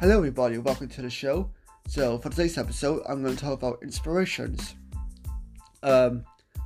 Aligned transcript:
Hello, 0.00 0.16
everybody, 0.16 0.56
welcome 0.56 0.88
to 0.88 1.02
the 1.02 1.10
show. 1.10 1.50
So, 1.86 2.16
for 2.16 2.30
today's 2.30 2.56
episode, 2.56 3.02
I'm 3.06 3.22
going 3.22 3.36
to 3.36 3.44
talk 3.44 3.52
about 3.52 3.82
inspirations. 3.82 4.74
Um, 5.82 6.24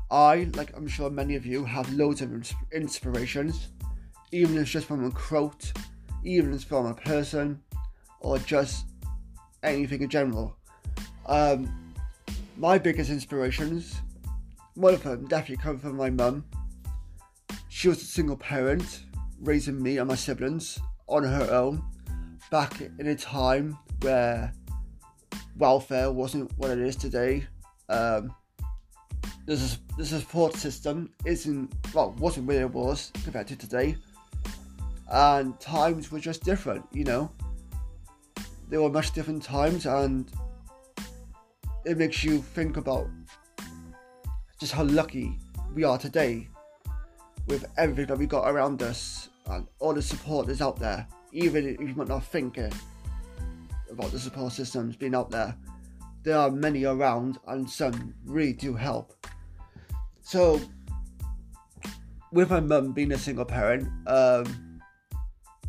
I, 0.09 0.49
like 0.55 0.73
I'm 0.77 0.87
sure 0.87 1.11
many 1.11 1.35
of 1.35 1.45
you, 1.45 1.65
have 1.65 1.93
loads 1.93 2.23
of 2.23 2.33
ins- 2.33 2.55
inspirations, 2.73 3.70
even 4.30 4.55
if 4.55 4.62
it's 4.62 4.70
just 4.70 4.87
from 4.87 5.05
a 5.05 5.11
quote, 5.11 5.73
even 6.23 6.51
if 6.51 6.55
it's 6.61 6.65
from 6.65 6.87
a 6.87 6.95
person, 6.95 7.61
or 8.20 8.39
just 8.39 8.87
anything 9.64 10.03
in 10.03 10.09
general. 10.09 10.57
Um, 11.27 11.93
my 12.57 12.79
biggest 12.79 13.11
inspirations, 13.11 14.01
one 14.75 14.95
of 14.95 15.03
them 15.03 15.27
definitely 15.27 15.57
come 15.57 15.80
from 15.80 15.96
my 15.96 16.09
mum. 16.09 16.45
She 17.69 17.89
was 17.89 18.01
a 18.01 18.07
single 18.07 18.37
parent, 18.37 19.07
raising 19.41 19.82
me 19.82 19.98
and 19.98 20.07
my 20.07 20.15
siblings 20.15 20.79
on 21.09 21.24
her 21.24 21.52
own 21.52 21.82
back 22.51 22.80
in 22.80 23.07
a 23.07 23.15
time 23.15 23.79
where 24.01 24.52
welfare 25.57 26.11
wasn't 26.11 26.51
what 26.59 26.71
it 26.71 26.79
is 26.79 26.97
today. 26.97 27.47
Um, 27.89 28.35
the, 29.47 29.79
the 29.97 30.05
support 30.05 30.55
system 30.55 31.12
isn't 31.25 31.73
well 31.93 32.15
wasn't 32.19 32.47
where 32.47 32.62
it 32.62 32.71
was 32.71 33.12
compared 33.25 33.47
to 33.49 33.57
today, 33.57 33.97
and 35.11 35.59
times 35.61 36.11
were 36.11 36.21
just 36.21 36.43
different. 36.45 36.85
You 36.93 37.05
know, 37.05 37.30
they 38.69 38.79
were 38.79 38.91
much 38.91 39.13
different 39.13 39.43
times, 39.43 39.87
and 39.87 40.30
it 41.85 41.99
makes 41.99 42.24
you 42.24 42.41
think 42.41 42.77
about 42.77 43.09
just 44.59 44.73
how 44.73 44.85
lucky 44.85 45.38
we 45.74 45.85
are 45.85 45.99
today 45.99 46.49
with 47.47 47.66
everything 47.77 48.07
that 48.07 48.19
we 48.19 48.27
got 48.27 48.49
around 48.49 48.83
us 48.83 49.29
and 49.47 49.66
all 49.79 49.93
the 49.93 50.01
support 50.01 50.47
that's 50.47 50.63
out 50.63 50.79
there 50.79 51.07
even 51.35 51.66
if 51.66 51.80
you 51.80 51.95
might 51.96 52.09
not 52.09 52.24
think 52.24 52.57
it, 52.57 52.73
about 53.90 54.10
the 54.13 54.18
support 54.18 54.52
systems 54.52 54.96
being 54.96 55.15
out 55.15 55.30
there, 55.30 55.54
there 56.23 56.38
are 56.38 56.51
many 56.51 56.85
around 56.85 57.38
and 57.49 57.68
some 57.68 58.15
really 58.24 58.52
do 58.52 58.74
help. 58.74 59.27
So, 60.23 60.60
with 62.32 62.51
my 62.51 62.60
mum 62.60 62.93
being 62.93 63.12
a 63.12 63.18
single 63.18 63.45
parent, 63.45 63.88
um, 64.06 64.81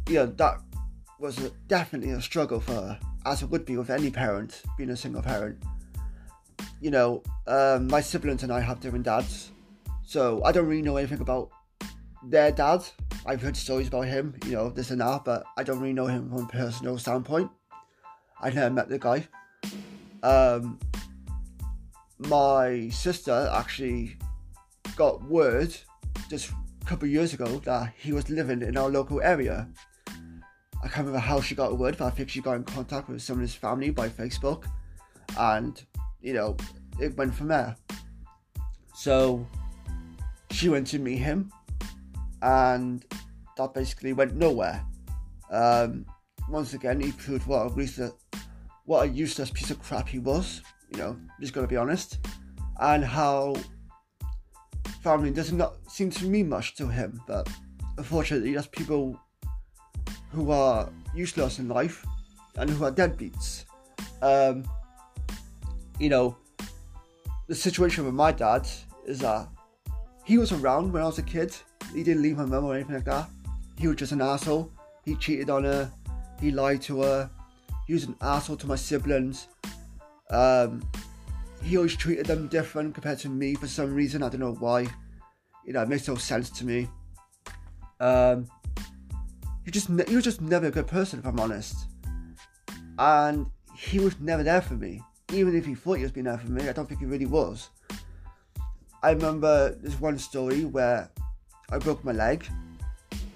you 0.08 0.16
know, 0.16 0.28
that 0.28 0.60
was 1.20 1.44
a, 1.44 1.50
definitely 1.68 2.12
a 2.12 2.22
struggle 2.22 2.60
for 2.60 2.74
her, 2.74 3.00
as 3.26 3.42
it 3.42 3.50
would 3.50 3.66
be 3.66 3.76
with 3.76 3.90
any 3.90 4.12
parent 4.12 4.62
being 4.78 4.92
a 4.92 4.96
single 4.96 5.24
parent. 5.24 5.58
You 6.80 6.92
know, 6.92 7.24
um, 7.48 7.88
my 7.88 8.02
siblings 8.02 8.44
and 8.44 8.52
I 8.52 8.60
have 8.60 8.80
different 8.80 9.06
dads, 9.06 9.52
so 10.04 10.44
I 10.44 10.52
don't 10.52 10.68
really 10.68 10.84
know 10.84 10.98
anything 10.98 11.22
about 11.22 11.50
their 12.26 12.52
dad. 12.52 12.84
I've 13.26 13.42
heard 13.42 13.58
stories 13.58 13.88
about 13.88 14.06
him, 14.06 14.36
you 14.46 14.52
know, 14.52 14.70
this 14.70 14.92
and 14.92 15.02
that, 15.02 15.26
but 15.26 15.44
I 15.58 15.64
don't 15.64 15.80
really 15.80 15.94
know 15.94 16.08
him 16.08 16.30
from 16.30 16.46
a 16.46 16.48
personal 16.48 16.98
standpoint. 16.98 17.50
I've 18.42 18.56
never 18.56 18.74
met 18.74 18.90
the 18.90 19.00
guy. 19.00 19.28
Um, 20.22 20.80
my 22.20 22.90
sister 22.90 23.50
actually 23.54 24.18
got 24.96 25.24
word 25.24 25.76
just 26.30 26.52
a 26.82 26.86
couple 26.86 27.06
of 27.06 27.12
years 27.12 27.34
ago 27.34 27.48
that 27.66 27.94
he 27.98 28.14
was 28.14 28.30
living 28.30 28.62
in 28.62 28.78
our 28.78 28.90
local 28.90 29.22
area. 29.22 29.68
I 30.08 30.88
can't 30.88 31.08
remember 31.08 31.20
how 31.20 31.42
she 31.42 31.56
got 31.56 31.70
the 31.70 31.76
word, 31.76 31.98
but 31.98 32.06
I 32.06 32.10
think 32.12 32.30
she 32.30 32.42
got 32.42 32.56
in 32.56 32.64
contact 32.64 33.10
with 33.10 33.22
some 33.22 33.38
of 33.38 33.42
his 33.42 33.56
family 33.56 33.90
by 33.90 34.08
Facebook, 34.08 34.66
and 35.38 35.84
you 36.22 36.34
know, 36.34 36.56
it 37.00 37.18
went 37.18 37.34
from 37.34 37.48
there. 37.48 37.76
So 38.94 39.46
she 40.52 40.70
went 40.70 40.88
to 40.88 41.00
meet 41.00 41.18
him 41.18 41.52
and 42.42 43.06
that 43.58 43.74
basically 43.74 44.14
went 44.14 44.36
nowhere. 44.36 44.84
Um, 45.52 46.06
once 46.50 46.74
again, 46.74 47.00
he 47.00 47.12
proved 47.12 47.48
what 47.48 47.72
a 47.72 47.76
useless, 47.76 48.14
what 48.86 49.06
a 49.06 49.08
useless 49.08 49.50
piece 49.50 49.72
of 49.72 49.82
crap 49.82 50.08
he 50.08 50.20
was. 50.20 50.62
You 50.92 51.00
know, 51.00 51.18
just 51.40 51.54
gotta 51.54 51.68
be 51.68 51.78
honest, 51.78 52.20
and 52.80 53.04
how 53.04 53.56
family 55.02 55.32
does 55.32 55.52
not 55.52 55.76
seem 55.88 56.10
to 56.12 56.26
mean 56.26 56.50
much 56.50 56.76
to 56.76 56.88
him. 56.88 57.22
But 57.28 57.50
unfortunately, 57.98 58.54
that's 58.54 58.68
people 58.68 59.20
who 60.32 60.52
are 60.52 60.90
useless 61.14 61.60
in 61.60 61.68
life 61.68 62.06
and 62.58 62.70
who 62.70 62.86
are 62.86 62.92
deadbeats. 62.92 63.66
Um, 64.22 64.64
you 66.00 66.10
know, 66.10 66.38
the 67.48 67.56
situation 67.56 68.06
with 68.06 68.14
my 68.14 68.32
dad 68.32 68.68
is 69.06 69.20
that 69.20 69.48
he 70.26 70.38
was 70.38 70.52
around 70.52 70.92
when 70.92 71.02
I 71.02 71.06
was 71.06 71.20
a 71.20 71.24
kid 71.24 71.56
he 71.96 72.04
didn't 72.04 72.22
leave 72.22 72.38
my 72.38 72.46
mum 72.46 72.66
or 72.66 72.76
anything 72.76 72.96
like 72.96 73.06
that. 73.06 73.30
He 73.78 73.88
was 73.88 73.98
just 73.98 74.12
an 74.12 74.22
asshole. 74.22 74.72
He 75.04 75.16
cheated 75.16 75.50
on 75.50 75.64
her. 75.64 75.92
He 76.40 76.52
lied 76.52 76.82
to 76.84 77.02
her. 77.02 77.30
He 77.88 77.94
was 77.94 78.06
an 78.06 78.16
asshole 78.22 78.58
to 78.58 78.68
my 78.68 78.76
siblings. 78.76 79.48
Um, 80.30 80.88
he 81.62 81.78
always 81.78 81.96
treated 81.96 82.26
them 82.26 82.48
different 82.48 82.94
compared 82.94 83.20
to 83.20 83.30
me 83.30 83.56
for 83.56 83.68
some 83.68 83.94
reason. 83.94 84.24
I 84.24 84.30
don't 84.30 84.40
know 84.40 84.54
why. 84.54 84.88
You 85.66 85.74
know, 85.74 85.82
it 85.82 85.90
makes 85.90 86.08
no 86.08 86.16
sense 86.16 86.50
to 86.52 86.66
me. 86.66 86.88
Um, 88.00 88.48
he 89.64 89.72
just 89.72 89.90
ne- 89.90 90.04
was 90.14 90.24
just 90.24 90.42
never 90.42 90.68
a 90.68 90.72
good 90.72 90.88
person, 90.88 91.20
if 91.20 91.26
I'm 91.26 91.40
honest. 91.40 91.76
And 93.00 93.48
he 93.76 94.00
was 94.00 94.20
never 94.20 94.44
there 94.44 94.62
for 94.62 94.76
me. 94.76 95.02
Even 95.34 95.56
if 95.56 95.66
he 95.66 95.76
thought 95.76 95.96
he 95.96 96.04
was 96.04 96.12
being 96.12 96.26
there 96.26 96.38
for 96.38 96.52
me, 96.52 96.70
I 96.70 96.72
don't 96.72 96.88
think 96.88 97.00
he 97.00 97.06
really 97.06 97.26
was. 97.26 97.70
I 99.02 99.12
remember 99.12 99.76
this 99.76 100.00
one 100.00 100.18
story 100.18 100.66
where 100.66 101.10
I 101.72 101.78
broke 101.78 102.04
my 102.04 102.12
leg, 102.12 102.48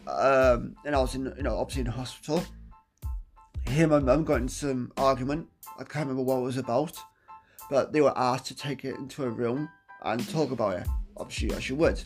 um, 0.07 0.75
and 0.85 0.95
I 0.95 0.99
was 0.99 1.15
in, 1.15 1.33
you 1.37 1.43
know, 1.43 1.57
obviously 1.57 1.81
in 1.81 1.87
hospital. 1.87 2.43
Here, 3.67 3.87
my 3.87 3.99
mum 3.99 4.23
got 4.23 4.41
in 4.41 4.47
some 4.47 4.91
argument. 4.97 5.47
I 5.77 5.83
can't 5.83 6.07
remember 6.07 6.23
what 6.23 6.39
it 6.39 6.43
was 6.43 6.57
about, 6.57 6.97
but 7.69 7.93
they 7.93 8.01
were 8.01 8.17
asked 8.17 8.45
to 8.47 8.55
take 8.55 8.85
it 8.85 8.95
into 8.95 9.23
a 9.23 9.29
room 9.29 9.69
and 10.03 10.27
talk 10.29 10.51
about 10.51 10.79
it. 10.79 10.87
Obviously, 11.17 11.51
as 11.55 11.69
you 11.69 11.75
would. 11.75 12.01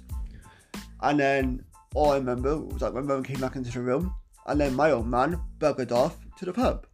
And 1.01 1.19
then 1.19 1.63
all 1.93 2.11
I 2.11 2.17
remember 2.17 2.57
was 2.57 2.81
like 2.81 2.93
my 2.93 3.01
mum 3.01 3.23
came 3.23 3.39
back 3.39 3.55
into 3.55 3.71
the 3.71 3.81
room, 3.81 4.13
and 4.47 4.59
then 4.59 4.75
my 4.75 4.91
old 4.91 5.07
man 5.07 5.39
buggered 5.59 5.91
off 5.91 6.17
to 6.37 6.45
the 6.45 6.53
pub. 6.53 6.87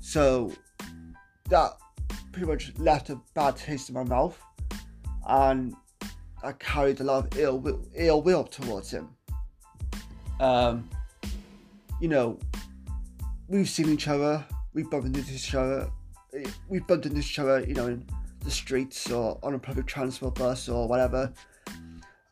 So 0.00 0.52
that 1.48 1.72
pretty 2.32 2.46
much 2.46 2.72
left 2.78 3.10
a 3.10 3.20
bad 3.34 3.56
taste 3.56 3.88
in 3.88 3.94
my 3.94 4.04
mouth, 4.04 4.40
and 5.28 5.74
I 6.42 6.52
carried 6.52 7.00
a 7.00 7.04
lot 7.04 7.26
of 7.26 7.38
ill 7.38 7.58
will, 7.58 7.82
ill 7.94 8.22
will 8.22 8.44
towards 8.44 8.90
him. 8.90 9.08
Um, 10.40 10.88
you 12.00 12.08
know, 12.08 12.38
we've 13.48 13.68
seen 13.68 13.88
each 13.88 14.08
other, 14.08 14.44
we've 14.74 14.90
bumped 14.90 15.06
into 15.06 15.32
each 15.32 15.54
other, 15.54 15.90
we've 16.68 16.86
bumped 16.86 17.06
into 17.06 17.18
each 17.18 17.38
other, 17.38 17.60
you 17.60 17.74
know, 17.74 17.86
in 17.86 18.06
the 18.44 18.50
streets 18.50 19.10
or 19.10 19.38
on 19.42 19.54
a 19.54 19.58
public 19.58 19.86
transport 19.86 20.34
bus 20.34 20.68
or 20.68 20.86
whatever, 20.86 21.32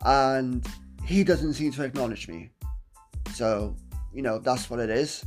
and 0.04 0.66
he 1.04 1.25
doesn't 1.25 1.54
seem 1.54 1.72
to 1.72 1.82
acknowledge 1.82 2.28
me. 2.28 2.50
So, 3.34 3.75
you 4.12 4.22
know, 4.22 4.38
that's 4.38 4.69
what 4.70 4.81
it 4.81 4.91
is. 4.91 5.25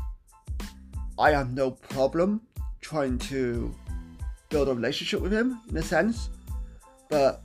I 1.19 1.31
have 1.31 1.51
no 1.51 1.71
problem 1.71 2.41
trying 2.79 3.17
to 3.19 3.73
build 4.49 4.69
a 4.69 4.73
relationship 4.73 5.19
with 5.19 5.33
him 5.33 5.59
in 5.69 5.77
a 5.77 5.81
sense, 5.81 6.29
but 7.09 7.43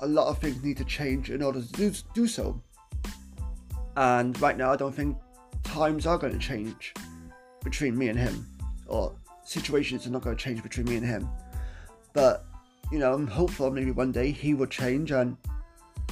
a 0.00 0.06
lot 0.06 0.28
of 0.28 0.38
things 0.38 0.62
need 0.62 0.76
to 0.76 0.84
change 0.84 1.30
in 1.30 1.42
order 1.42 1.60
to 1.60 1.72
do, 1.72 1.92
do 2.14 2.26
so. 2.26 2.60
And 3.96 4.40
right 4.40 4.56
now, 4.56 4.72
I 4.72 4.76
don't 4.76 4.94
think 4.94 5.16
times 5.64 6.06
are 6.06 6.18
going 6.18 6.32
to 6.32 6.38
change 6.38 6.94
between 7.64 7.98
me 7.98 8.08
and 8.08 8.18
him, 8.18 8.46
or 8.86 9.14
situations 9.44 10.06
are 10.06 10.10
not 10.10 10.22
going 10.22 10.36
to 10.36 10.42
change 10.42 10.62
between 10.62 10.86
me 10.86 10.96
and 10.96 11.06
him. 11.06 11.28
But, 12.12 12.44
you 12.92 12.98
know, 12.98 13.12
I'm 13.12 13.26
hopeful 13.26 13.70
maybe 13.70 13.90
one 13.90 14.12
day 14.12 14.30
he 14.30 14.54
will 14.54 14.66
change 14.66 15.10
and 15.10 15.36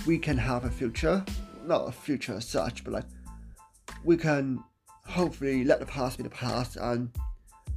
we 0.06 0.18
can 0.18 0.36
have 0.36 0.64
a 0.64 0.70
future. 0.70 1.24
Not 1.64 1.88
a 1.88 1.92
future 1.92 2.34
as 2.34 2.46
such, 2.46 2.84
but 2.84 2.92
like, 2.92 3.04
we 4.04 4.16
can 4.16 4.62
hopefully 5.04 5.64
let 5.64 5.80
the 5.80 5.86
past 5.86 6.16
be 6.16 6.22
the 6.22 6.30
past 6.30 6.76
and 6.76 7.10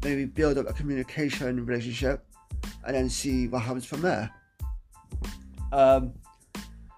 maybe 0.03 0.25
build 0.25 0.57
up 0.57 0.69
a 0.69 0.73
communication 0.73 1.65
relationship 1.65 2.25
and 2.85 2.95
then 2.95 3.09
see 3.09 3.47
what 3.47 3.61
happens 3.61 3.85
from 3.85 4.01
there. 4.01 4.29
Um, 5.71 6.13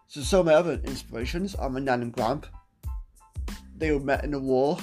so 0.08 0.22
some 0.22 0.42
of 0.42 0.46
my 0.48 0.54
other 0.54 0.74
inspirations 0.84 1.56
are 1.56 1.70
my 1.70 1.80
nan 1.80 2.02
and 2.02 2.12
gramp. 2.12 2.46
They 3.78 3.92
were 3.92 4.00
met 4.00 4.24
in 4.24 4.32
the 4.32 4.40
war. 4.40 4.78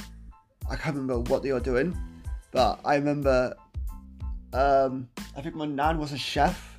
I 0.71 0.77
can't 0.77 0.97
remember 0.97 1.21
what 1.31 1.43
they 1.43 1.53
were 1.53 1.61
doing, 1.61 1.97
but 2.53 2.81
I 2.85 2.97
remember. 2.97 3.55
Um, 4.53 5.09
I 5.37 5.43
think 5.43 5.55
my 5.55 5.67
nan 5.67 5.99
was 5.99 6.13
a 6.13 6.19
chef, 6.19 6.79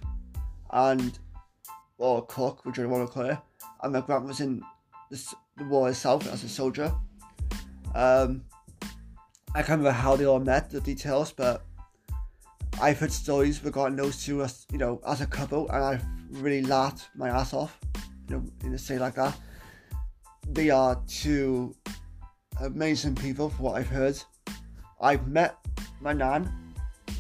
and 0.72 1.18
or 1.98 2.20
a 2.20 2.22
cook, 2.24 2.66
which 2.66 2.80
I 2.80 2.86
want 2.86 3.08
to 3.08 3.14
call 3.14 3.26
it, 3.26 3.38
and 3.84 3.94
my 3.94 4.02
gramp 4.02 4.26
was 4.26 4.40
in 4.40 4.64
the, 5.10 5.36
the 5.58 5.66
war 5.66 5.90
itself 5.90 6.32
as 6.32 6.44
a 6.44 6.50
soldier. 6.50 6.94
Um, 7.96 8.44
I 9.54 9.62
can't 9.62 9.80
remember 9.80 9.92
how 9.92 10.16
they 10.16 10.26
all 10.26 10.40
met, 10.40 10.70
the 10.70 10.82
details, 10.82 11.32
but 11.32 11.66
I've 12.82 13.00
heard 13.00 13.12
stories 13.12 13.64
regarding 13.64 13.98
those 13.98 14.24
two 14.24 14.44
as 14.44 14.66
you 14.72 14.78
know 14.78 15.02
as 15.06 15.22
a 15.22 15.26
couple, 15.26 15.70
and 15.70 15.84
I've 15.84 16.06
really 16.30 16.62
laughed 16.62 17.10
my 17.16 17.30
ass 17.30 17.54
off, 17.54 17.80
you 18.28 18.36
know, 18.36 18.44
in 18.64 18.74
a 18.74 18.78
say 18.78 18.98
like 19.00 19.16
that. 19.16 19.38
They 20.48 20.70
are 20.70 21.02
two 21.08 21.76
amazing 22.62 23.16
people, 23.16 23.50
for 23.50 23.64
what 23.64 23.76
I've 23.78 23.88
heard. 23.88 24.18
I've 25.02 25.28
met 25.28 25.56
my 26.02 26.14
nan, 26.14 26.52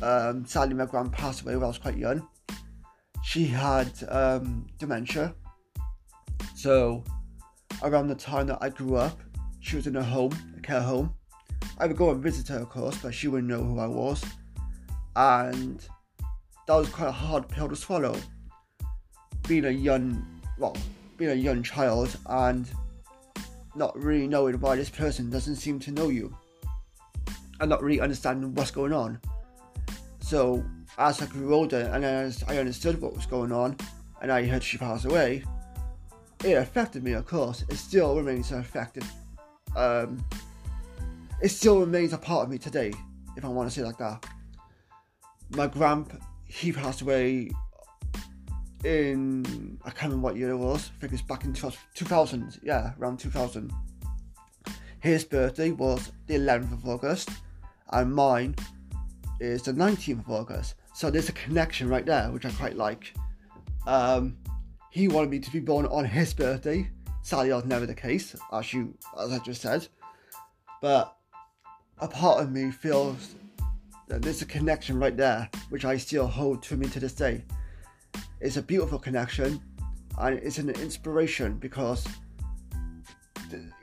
um, 0.01 0.45
sadly 0.45 0.75
my 0.75 0.85
grand 0.85 1.11
passed 1.11 1.41
away 1.41 1.55
when 1.55 1.63
I 1.63 1.67
was 1.67 1.77
quite 1.77 1.97
young. 1.97 2.27
She 3.23 3.45
had 3.45 3.91
um, 4.09 4.67
dementia. 4.77 5.35
So 6.55 7.03
around 7.83 8.07
the 8.07 8.15
time 8.15 8.47
that 8.47 8.57
I 8.61 8.69
grew 8.69 8.95
up, 8.95 9.19
she 9.59 9.75
was 9.75 9.87
in 9.87 9.95
a 9.95 10.03
home, 10.03 10.31
a 10.57 10.61
care 10.61 10.81
home. 10.81 11.13
I 11.77 11.87
would 11.87 11.97
go 11.97 12.11
and 12.11 12.21
visit 12.21 12.47
her, 12.49 12.59
of 12.59 12.69
course, 12.69 12.97
but 12.97 13.13
she 13.13 13.27
wouldn't 13.27 13.49
know 13.49 13.63
who 13.63 13.79
I 13.79 13.87
was. 13.87 14.23
And 15.15 15.85
that 16.67 16.75
was 16.75 16.89
quite 16.89 17.07
a 17.07 17.11
hard 17.11 17.47
pill 17.47 17.69
to 17.69 17.75
swallow. 17.75 18.15
Being 19.49 19.65
a 19.65 19.71
young, 19.71 20.25
well, 20.59 20.77
being 21.17 21.31
a 21.31 21.33
young 21.33 21.63
child 21.63 22.15
and 22.27 22.69
not 23.75 23.97
really 24.01 24.27
knowing 24.27 24.59
why 24.61 24.75
this 24.75 24.89
person 24.89 25.31
doesn't 25.31 25.55
seem 25.55 25.79
to 25.79 25.91
know 25.91 26.09
you 26.09 26.37
and 27.59 27.67
not 27.67 27.81
really 27.81 27.99
understanding 27.99 28.53
what's 28.53 28.69
going 28.69 28.93
on. 28.93 29.19
So 30.19 30.63
as 30.99 31.19
I 31.21 31.25
grew 31.25 31.53
older 31.55 31.89
and 31.91 32.05
as 32.05 32.43
I 32.47 32.59
understood 32.59 33.01
what 33.01 33.15
was 33.15 33.25
going 33.25 33.51
on 33.51 33.75
and 34.21 34.31
I 34.31 34.45
heard 34.45 34.63
she 34.63 34.77
passed 34.77 35.05
away, 35.05 35.43
it 36.43 36.53
affected 36.53 37.03
me 37.03 37.13
of 37.13 37.25
course. 37.25 37.65
It 37.69 37.77
still 37.77 38.15
remains 38.15 38.51
affected. 38.51 39.03
Um, 39.75 40.23
it 41.41 41.49
still 41.49 41.79
remains 41.79 42.13
a 42.13 42.19
part 42.19 42.43
of 42.43 42.51
me 42.51 42.59
today, 42.59 42.93
if 43.35 43.43
I 43.43 43.47
want 43.47 43.67
to 43.67 43.75
say 43.75 43.83
like 43.83 43.97
that. 43.97 44.23
My 45.55 45.65
grandpa, 45.65 46.17
he 46.45 46.71
passed 46.71 47.01
away 47.01 47.49
in 48.83 49.79
I 49.83 49.89
can't 49.89 50.11
remember 50.11 50.25
what 50.25 50.37
year 50.37 50.51
it 50.51 50.57
was. 50.57 50.91
I 50.97 51.01
think 51.01 51.13
it's 51.13 51.21
back 51.21 51.43
in 51.45 51.53
2000. 51.53 52.59
Yeah, 52.63 52.93
around 52.99 53.19
2000. 53.19 53.71
His 54.99 55.23
birthday 55.23 55.71
was 55.71 56.11
the 56.27 56.35
11th 56.35 56.73
of 56.73 56.87
August, 56.87 57.29
and 57.91 58.13
mine 58.13 58.55
is 59.39 59.63
the 59.63 59.71
19th 59.71 60.19
of 60.19 60.29
August. 60.29 60.75
So 60.93 61.09
there's 61.09 61.29
a 61.29 61.33
connection 61.33 61.87
right 61.87 62.05
there, 62.05 62.29
which 62.31 62.45
I 62.45 62.51
quite 62.51 62.75
like. 62.75 63.13
Um, 63.87 64.37
he 64.89 65.07
wanted 65.07 65.29
me 65.29 65.39
to 65.39 65.51
be 65.51 65.59
born 65.59 65.85
on 65.85 66.03
his 66.03 66.33
birthday. 66.33 66.89
Sadly, 67.21 67.49
that 67.49 67.55
was 67.55 67.65
never 67.65 67.85
the 67.85 67.95
case, 67.95 68.35
as 68.51 68.73
you 68.73 68.93
as 69.19 69.31
I 69.31 69.39
just 69.39 69.61
said. 69.61 69.87
But 70.81 71.15
a 71.99 72.07
part 72.07 72.41
of 72.41 72.51
me 72.51 72.71
feels 72.71 73.35
that 74.07 74.21
there's 74.21 74.41
a 74.41 74.45
connection 74.45 74.99
right 74.99 75.15
there, 75.15 75.49
which 75.69 75.85
I 75.85 75.97
still 75.97 76.27
hold 76.27 76.63
to 76.63 76.77
me 76.77 76.87
to 76.89 76.99
this 76.99 77.13
day. 77.13 77.43
It's 78.41 78.57
a 78.57 78.61
beautiful 78.61 78.99
connection, 78.99 79.61
and 80.17 80.39
it's 80.39 80.57
an 80.57 80.69
inspiration 80.69 81.57
because 81.57 82.07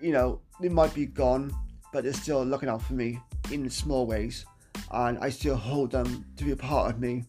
you 0.01 0.13
know 0.13 0.41
they 0.61 0.69
might 0.69 0.95
be 0.95 1.07
gone, 1.07 1.53
but 1.93 2.05
they're 2.05 2.13
still 2.13 2.45
looking 2.45 2.69
out 2.69 2.83
for 2.83 2.95
me 2.95 3.19
in 3.51 3.69
small 3.71 4.07
ways 4.07 4.45
and 4.91 5.19
I 5.19 5.31
still 5.31 5.57
hold 5.57 5.91
them 5.91 6.25
to 6.37 6.45
be 6.45 6.53
a 6.53 6.57
part 6.57 6.93
of 6.93 7.01
me, 7.01 7.25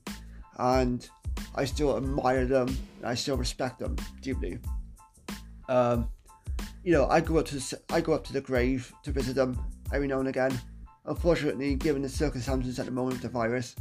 and 0.57 1.07
I 1.55 1.65
still 1.65 1.97
admire 1.97 2.45
them, 2.45 2.67
and 2.97 3.05
I 3.05 3.15
still 3.15 3.37
respect 3.37 3.79
them 3.79 3.95
deeply. 4.21 4.59
Um, 5.69 6.09
you 6.83 6.93
know, 6.93 7.07
I 7.07 7.21
go 7.21 7.37
up 7.37 7.45
to 7.47 7.55
the, 7.55 7.81
I 7.89 8.01
go 8.01 8.13
up 8.13 8.23
to 8.25 8.33
the 8.33 8.41
grave 8.41 8.93
to 9.03 9.11
visit 9.11 9.35
them 9.35 9.59
every 9.93 10.07
now 10.07 10.19
and 10.19 10.27
again. 10.27 10.59
Unfortunately, 11.05 11.75
given 11.75 12.01
the 12.01 12.09
circumstances 12.09 12.79
at 12.79 12.85
the 12.85 12.91
moment 12.91 13.17
of 13.17 13.21
the 13.21 13.29
virus, 13.29 13.75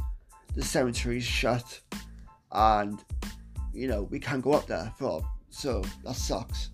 the 0.55 0.63
cemetery 0.63 1.17
is 1.17 1.23
shut, 1.23 1.79
and 2.51 3.03
you 3.77 3.87
know 3.87 4.03
we 4.03 4.19
can't 4.19 4.41
go 4.41 4.53
up 4.53 4.67
there 4.67 4.91
for 4.97 5.23
so 5.49 5.83
that 6.03 6.15
sucks. 6.15 6.69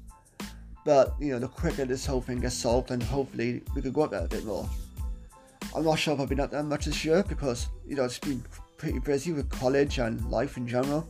But 0.85 1.15
you 1.19 1.31
know, 1.31 1.39
the 1.39 1.47
quicker 1.47 1.85
this 1.85 2.05
whole 2.05 2.21
thing 2.21 2.39
gets 2.39 2.55
solved, 2.55 2.91
and 2.91 3.01
hopefully 3.01 3.61
we 3.75 3.81
could 3.81 3.94
go 3.94 4.03
up 4.03 4.11
there 4.11 4.25
a 4.25 4.27
bit 4.27 4.45
more. 4.45 4.69
I'm 5.75 5.83
not 5.83 5.97
sure 5.97 6.13
if 6.13 6.19
I've 6.19 6.29
been 6.29 6.39
up 6.39 6.51
there 6.51 6.61
much 6.61 6.85
this 6.85 7.03
year 7.03 7.23
because, 7.23 7.67
you 7.88 7.95
know, 7.95 8.03
it's 8.03 8.19
been 8.19 8.44
pretty 8.77 9.00
busy 9.00 9.31
with 9.31 9.50
college 9.50 9.97
and 9.97 10.23
life 10.29 10.55
in 10.57 10.67
general. 10.67 11.09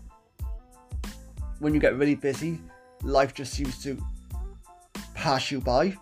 When 1.59 1.73
you 1.73 1.81
get 1.81 1.97
really 1.97 2.15
busy, 2.15 2.61
life 3.01 3.33
just 3.33 3.53
seems 3.53 3.81
to 3.83 4.01
pass 5.15 5.51
you 5.51 5.59
by. 5.59 5.97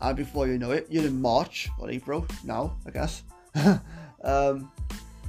And 0.00 0.16
before 0.16 0.46
you 0.46 0.56
know 0.58 0.70
it, 0.70 0.86
you're 0.88 1.06
in 1.06 1.20
March 1.20 1.68
or 1.80 1.90
April 1.90 2.26
now, 2.44 2.76
I 2.86 2.90
guess. 2.90 3.22
um, 4.22 4.70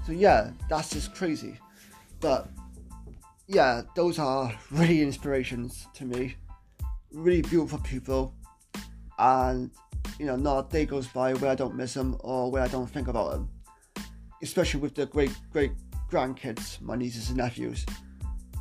so 0.06 0.12
yeah, 0.12 0.52
that's 0.70 0.92
just 0.92 1.16
crazy. 1.16 1.58
But 2.20 2.48
yeah, 3.48 3.82
those 3.96 4.20
are 4.20 4.54
really 4.72 5.02
inspirations 5.02 5.88
to 5.96 6.06
me. 6.06 6.36
Really 7.12 7.42
beautiful 7.42 7.80
people. 7.80 8.34
And 9.18 9.72
you 10.20 10.26
know, 10.26 10.36
not 10.36 10.68
a 10.68 10.70
day 10.70 10.86
goes 10.86 11.08
by 11.08 11.34
where 11.36 11.52
I 11.52 11.56
don't 11.56 11.76
miss 11.76 11.94
them 11.94 12.18
or 12.22 12.52
where 12.52 12.64
I 12.64 12.68
don't 12.68 12.88
think 12.88 13.08
about 13.08 13.32
them. 13.32 13.50
Especially 14.44 14.80
with 14.80 14.96
the 14.96 15.06
great 15.06 15.32
great 15.52 15.72
grandkids, 16.12 16.82
my 16.82 16.96
nieces 16.96 17.30
and 17.30 17.38
nephews. 17.38 17.86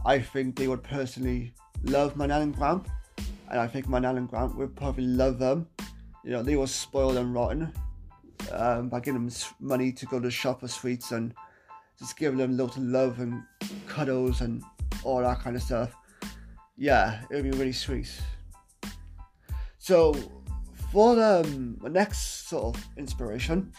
I 0.04 0.20
think 0.20 0.56
they 0.56 0.68
would 0.68 0.82
personally 0.82 1.52
love 1.82 2.16
my 2.16 2.26
nan 2.26 2.42
and 2.42 2.56
grandp, 2.56 2.86
and 3.50 3.60
I 3.60 3.66
think 3.66 3.88
my 3.88 3.98
nan 3.98 4.16
and 4.16 4.30
grandp 4.30 4.54
would 4.56 4.76
probably 4.76 5.06
love 5.06 5.38
them. 5.38 5.66
You 6.24 6.30
know, 6.30 6.42
they 6.42 6.56
were 6.56 6.66
spoiled 6.66 7.16
and 7.16 7.34
rotten 7.34 7.72
um, 8.52 8.88
by 8.88 9.00
giving 9.00 9.26
them 9.26 9.36
money 9.60 9.92
to 9.92 10.06
go 10.06 10.18
to 10.18 10.26
the 10.26 10.30
shop 10.30 10.60
for 10.60 10.68
sweets 10.68 11.12
and 11.12 11.34
just 11.98 12.16
giving 12.16 12.38
them 12.38 12.56
lots 12.56 12.76
of 12.76 12.82
love 12.84 13.20
and 13.20 13.42
cuddles 13.86 14.40
and 14.40 14.62
all 15.06 15.22
that 15.22 15.40
kind 15.40 15.56
of 15.56 15.62
stuff. 15.62 15.94
Yeah, 16.76 17.22
it 17.30 17.34
would 17.34 17.44
be 17.44 17.56
really 17.56 17.72
sweet. 17.72 18.10
So 19.78 20.14
for 20.92 21.14
the 21.14 21.44
um, 21.44 21.78
next 21.90 22.48
sort 22.48 22.76
of 22.76 22.84
inspiration, 22.96 23.72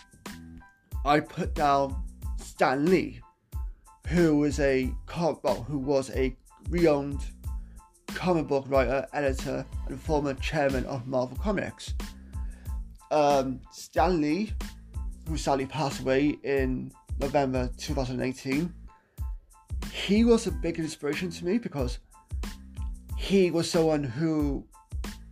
I 1.06 1.20
put 1.20 1.54
down 1.54 2.04
Stan 2.38 2.86
Lee, 2.86 3.22
who 4.08 4.38
was 4.38 4.60
a 4.60 4.92
well, 5.44 5.66
who 5.68 5.78
was 5.78 6.10
a 6.12 6.36
renowned 6.70 7.22
comic 8.08 8.48
book 8.48 8.66
writer, 8.68 9.06
editor, 9.14 9.66
and 9.88 10.00
former 10.02 10.34
chairman 10.36 10.86
of 10.86 11.06
Marvel 11.08 11.38
Comics. 11.38 11.94
Um, 13.12 13.62
Stan 13.72 14.22
Lee, 14.22 14.54
who 15.28 15.38
sadly 15.38 15.66
passed 15.66 16.02
away 16.02 16.38
in 16.44 16.92
November 17.20 17.70
2018, 17.78 18.74
he 19.92 20.24
was 20.24 20.48
a 20.48 20.52
big 20.52 20.80
inspiration 20.80 21.30
to 21.30 21.46
me 21.46 21.58
because 21.58 22.00
he 23.18 23.52
was 23.52 23.70
someone 23.70 24.04
who 24.04 24.66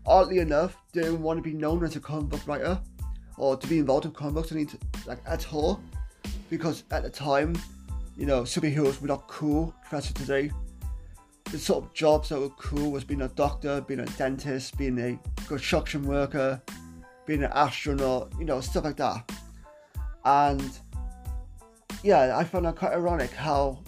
oddly 0.06 0.40
enough, 0.40 0.78
didn't 0.94 1.22
want 1.22 1.38
to 1.38 1.42
be 1.42 1.54
known 1.54 1.84
as 1.84 1.96
a 1.96 2.00
comic 2.00 2.30
book 2.30 2.48
writer 2.48 2.80
or 3.38 3.58
to 3.58 3.68
be 3.68 3.80
involved 3.80 4.06
in 4.06 4.12
comic 4.12 4.36
books 4.36 4.76
like 5.06 5.20
at 5.26 5.54
all, 5.54 5.82
because 6.50 6.84
at 6.92 7.04
the 7.04 7.10
time, 7.10 7.56
you 8.18 8.26
know, 8.26 8.44
superheroes 8.44 9.02
were 9.02 9.08
not 9.08 9.28
cool 9.28 9.74
compared 9.82 10.04
to 10.04 10.14
today. 10.14 10.52
The 11.52 11.60
sort 11.60 11.84
of 11.84 11.94
jobs 11.94 12.30
that 12.30 12.40
were 12.40 12.50
cool 12.50 12.92
was 12.92 13.04
being 13.04 13.22
a 13.22 13.28
doctor, 13.30 13.82
being 13.82 14.00
a 14.00 14.06
dentist, 14.06 14.78
being 14.78 14.98
a 15.00 15.20
construction 15.48 16.04
worker, 16.04 16.62
being 17.26 17.44
an 17.44 17.52
astronaut, 17.54 18.32
you 18.40 18.46
know, 18.46 18.62
stuff 18.62 18.86
like 18.86 18.98
that. 18.98 19.32
And 20.24 20.80
yeah, 22.04 22.38
I 22.38 22.44
found 22.44 22.66
that 22.66 22.76
quite 22.76 22.94
ironic 22.94 23.32
how 23.32 23.84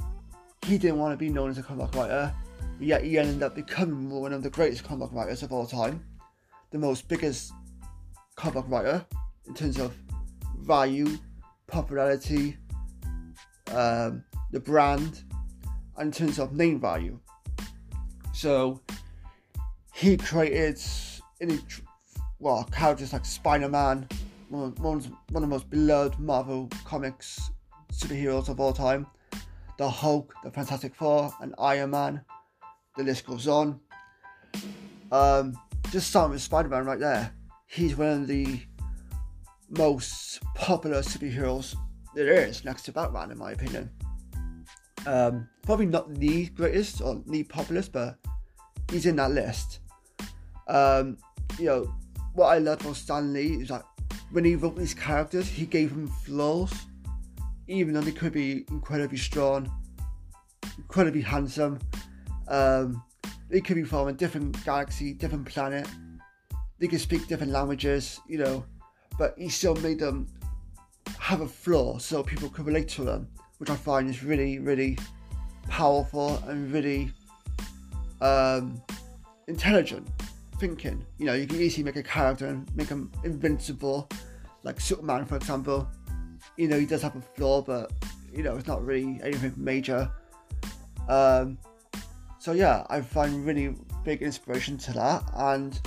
he 0.67 0.77
didn't 0.77 0.99
want 0.99 1.13
to 1.13 1.17
be 1.17 1.29
known 1.29 1.49
as 1.49 1.57
a 1.57 1.63
comic 1.63 1.93
writer 1.95 2.33
yet 2.79 3.03
he 3.03 3.17
ended 3.17 3.41
up 3.41 3.55
becoming 3.55 4.09
one 4.09 4.33
of 4.33 4.43
the 4.43 4.49
greatest 4.49 4.83
comic 4.83 5.11
writers 5.11 5.43
of 5.43 5.51
all 5.51 5.65
time, 5.65 6.03
the 6.71 6.77
most 6.77 7.07
biggest 7.07 7.51
comic 8.35 8.65
writer 8.67 9.05
in 9.47 9.53
terms 9.53 9.79
of 9.79 9.95
value, 10.59 11.17
popularity, 11.67 12.57
um, 13.73 14.23
the 14.51 14.59
brand, 14.59 15.23
and 15.97 16.07
in 16.07 16.11
terms 16.11 16.39
of 16.39 16.53
name 16.53 16.79
value. 16.79 17.19
So 18.33 18.81
he 19.93 20.17
created 20.17 20.79
any 21.41 21.59
well 22.39 22.63
characters 22.65 23.13
like 23.13 23.25
Spider-Man, 23.25 24.07
one, 24.49 24.63
of, 24.63 24.79
one 24.79 24.97
of 24.97 25.41
the 25.41 25.47
most 25.47 25.69
beloved 25.69 26.19
Marvel 26.19 26.69
comics 26.85 27.49
superheroes 27.91 28.49
of 28.49 28.59
all 28.59 28.73
time, 28.73 29.07
the 29.77 29.89
Hulk, 29.89 30.33
the 30.43 30.51
Fantastic 30.51 30.95
Four, 30.95 31.33
and 31.41 31.53
Iron 31.57 31.91
Man 31.91 32.21
the 32.97 33.03
list 33.03 33.25
goes 33.25 33.47
on. 33.47 33.79
Um, 35.11 35.57
just 35.91 36.09
starting 36.09 36.31
with 36.31 36.41
Spider 36.41 36.67
Man 36.67 36.85
right 36.85 36.99
there. 36.99 37.31
He's 37.67 37.95
one 37.95 38.23
of 38.23 38.27
the 38.27 38.59
most 39.69 40.41
popular 40.55 41.01
superheroes 41.01 41.75
there 42.15 42.31
is, 42.31 42.65
next 42.65 42.83
to 42.83 42.91
Batman, 42.91 43.31
in 43.31 43.37
my 43.37 43.51
opinion. 43.51 43.89
Um, 45.05 45.47
probably 45.63 45.85
not 45.85 46.13
the 46.15 46.47
greatest 46.47 47.01
or 47.01 47.21
the 47.27 47.43
populist, 47.43 47.93
but 47.93 48.17
he's 48.91 49.05
in 49.05 49.15
that 49.17 49.31
list. 49.31 49.79
Um, 50.67 51.17
you 51.59 51.65
know, 51.65 51.93
what 52.33 52.47
I 52.47 52.57
love 52.57 52.81
about 52.81 52.95
Stan 52.95 53.31
Lee 53.31 53.61
is 53.61 53.69
that 53.69 53.85
when 54.31 54.43
he 54.43 54.55
wrote 54.55 54.75
these 54.75 54.93
characters, 54.93 55.47
he 55.47 55.65
gave 55.65 55.91
them 55.91 56.07
flaws, 56.07 56.73
even 57.67 57.93
though 57.93 58.01
they 58.01 58.11
could 58.11 58.33
be 58.33 58.65
incredibly 58.69 59.17
strong, 59.17 59.71
incredibly 60.77 61.21
handsome, 61.21 61.79
um, 62.47 63.03
they 63.49 63.61
could 63.61 63.75
be 63.75 63.83
from 63.83 64.07
a 64.07 64.13
different 64.13 64.63
galaxy, 64.65 65.13
different 65.13 65.45
planet. 65.45 65.87
They 66.79 66.87
could 66.87 67.01
speak 67.01 67.27
different 67.27 67.51
languages, 67.51 68.19
you 68.27 68.37
know, 68.37 68.65
but 69.17 69.33
he 69.37 69.49
still 69.49 69.75
made 69.75 69.99
them 69.99 70.27
have 71.19 71.41
a 71.41 71.47
flaw 71.47 71.97
so 71.97 72.23
people 72.23 72.49
could 72.49 72.65
relate 72.65 72.87
to 72.89 73.03
them, 73.03 73.27
which 73.57 73.69
I 73.69 73.75
find 73.75 74.09
is 74.09 74.23
really, 74.23 74.59
really 74.59 74.97
powerful 75.67 76.41
and 76.47 76.71
really 76.71 77.11
um, 78.21 78.81
intelligent 79.47 80.07
thinking. 80.59 81.05
You 81.17 81.25
know, 81.25 81.33
you 81.33 81.47
can 81.47 81.59
easily 81.59 81.83
make 81.83 81.95
a 81.95 82.03
character 82.03 82.47
and 82.47 82.75
make 82.75 82.89
him 82.89 83.11
invincible, 83.23 84.09
like 84.63 84.79
Superman, 84.79 85.25
for 85.25 85.35
example. 85.35 85.89
You 86.57 86.67
know, 86.67 86.79
he 86.79 86.85
does 86.85 87.01
have 87.01 87.15
a 87.15 87.21
flaw, 87.21 87.61
but 87.61 87.91
you 88.33 88.43
know, 88.43 88.55
it's 88.55 88.67
not 88.67 88.85
really 88.85 89.19
anything 89.23 89.53
major. 89.55 90.11
Um, 91.07 91.57
so 92.39 92.51
yeah, 92.51 92.85
I 92.89 93.01
find 93.01 93.45
really 93.45 93.75
big 94.03 94.21
inspiration 94.21 94.77
to 94.77 94.93
that, 94.93 95.23
and 95.35 95.79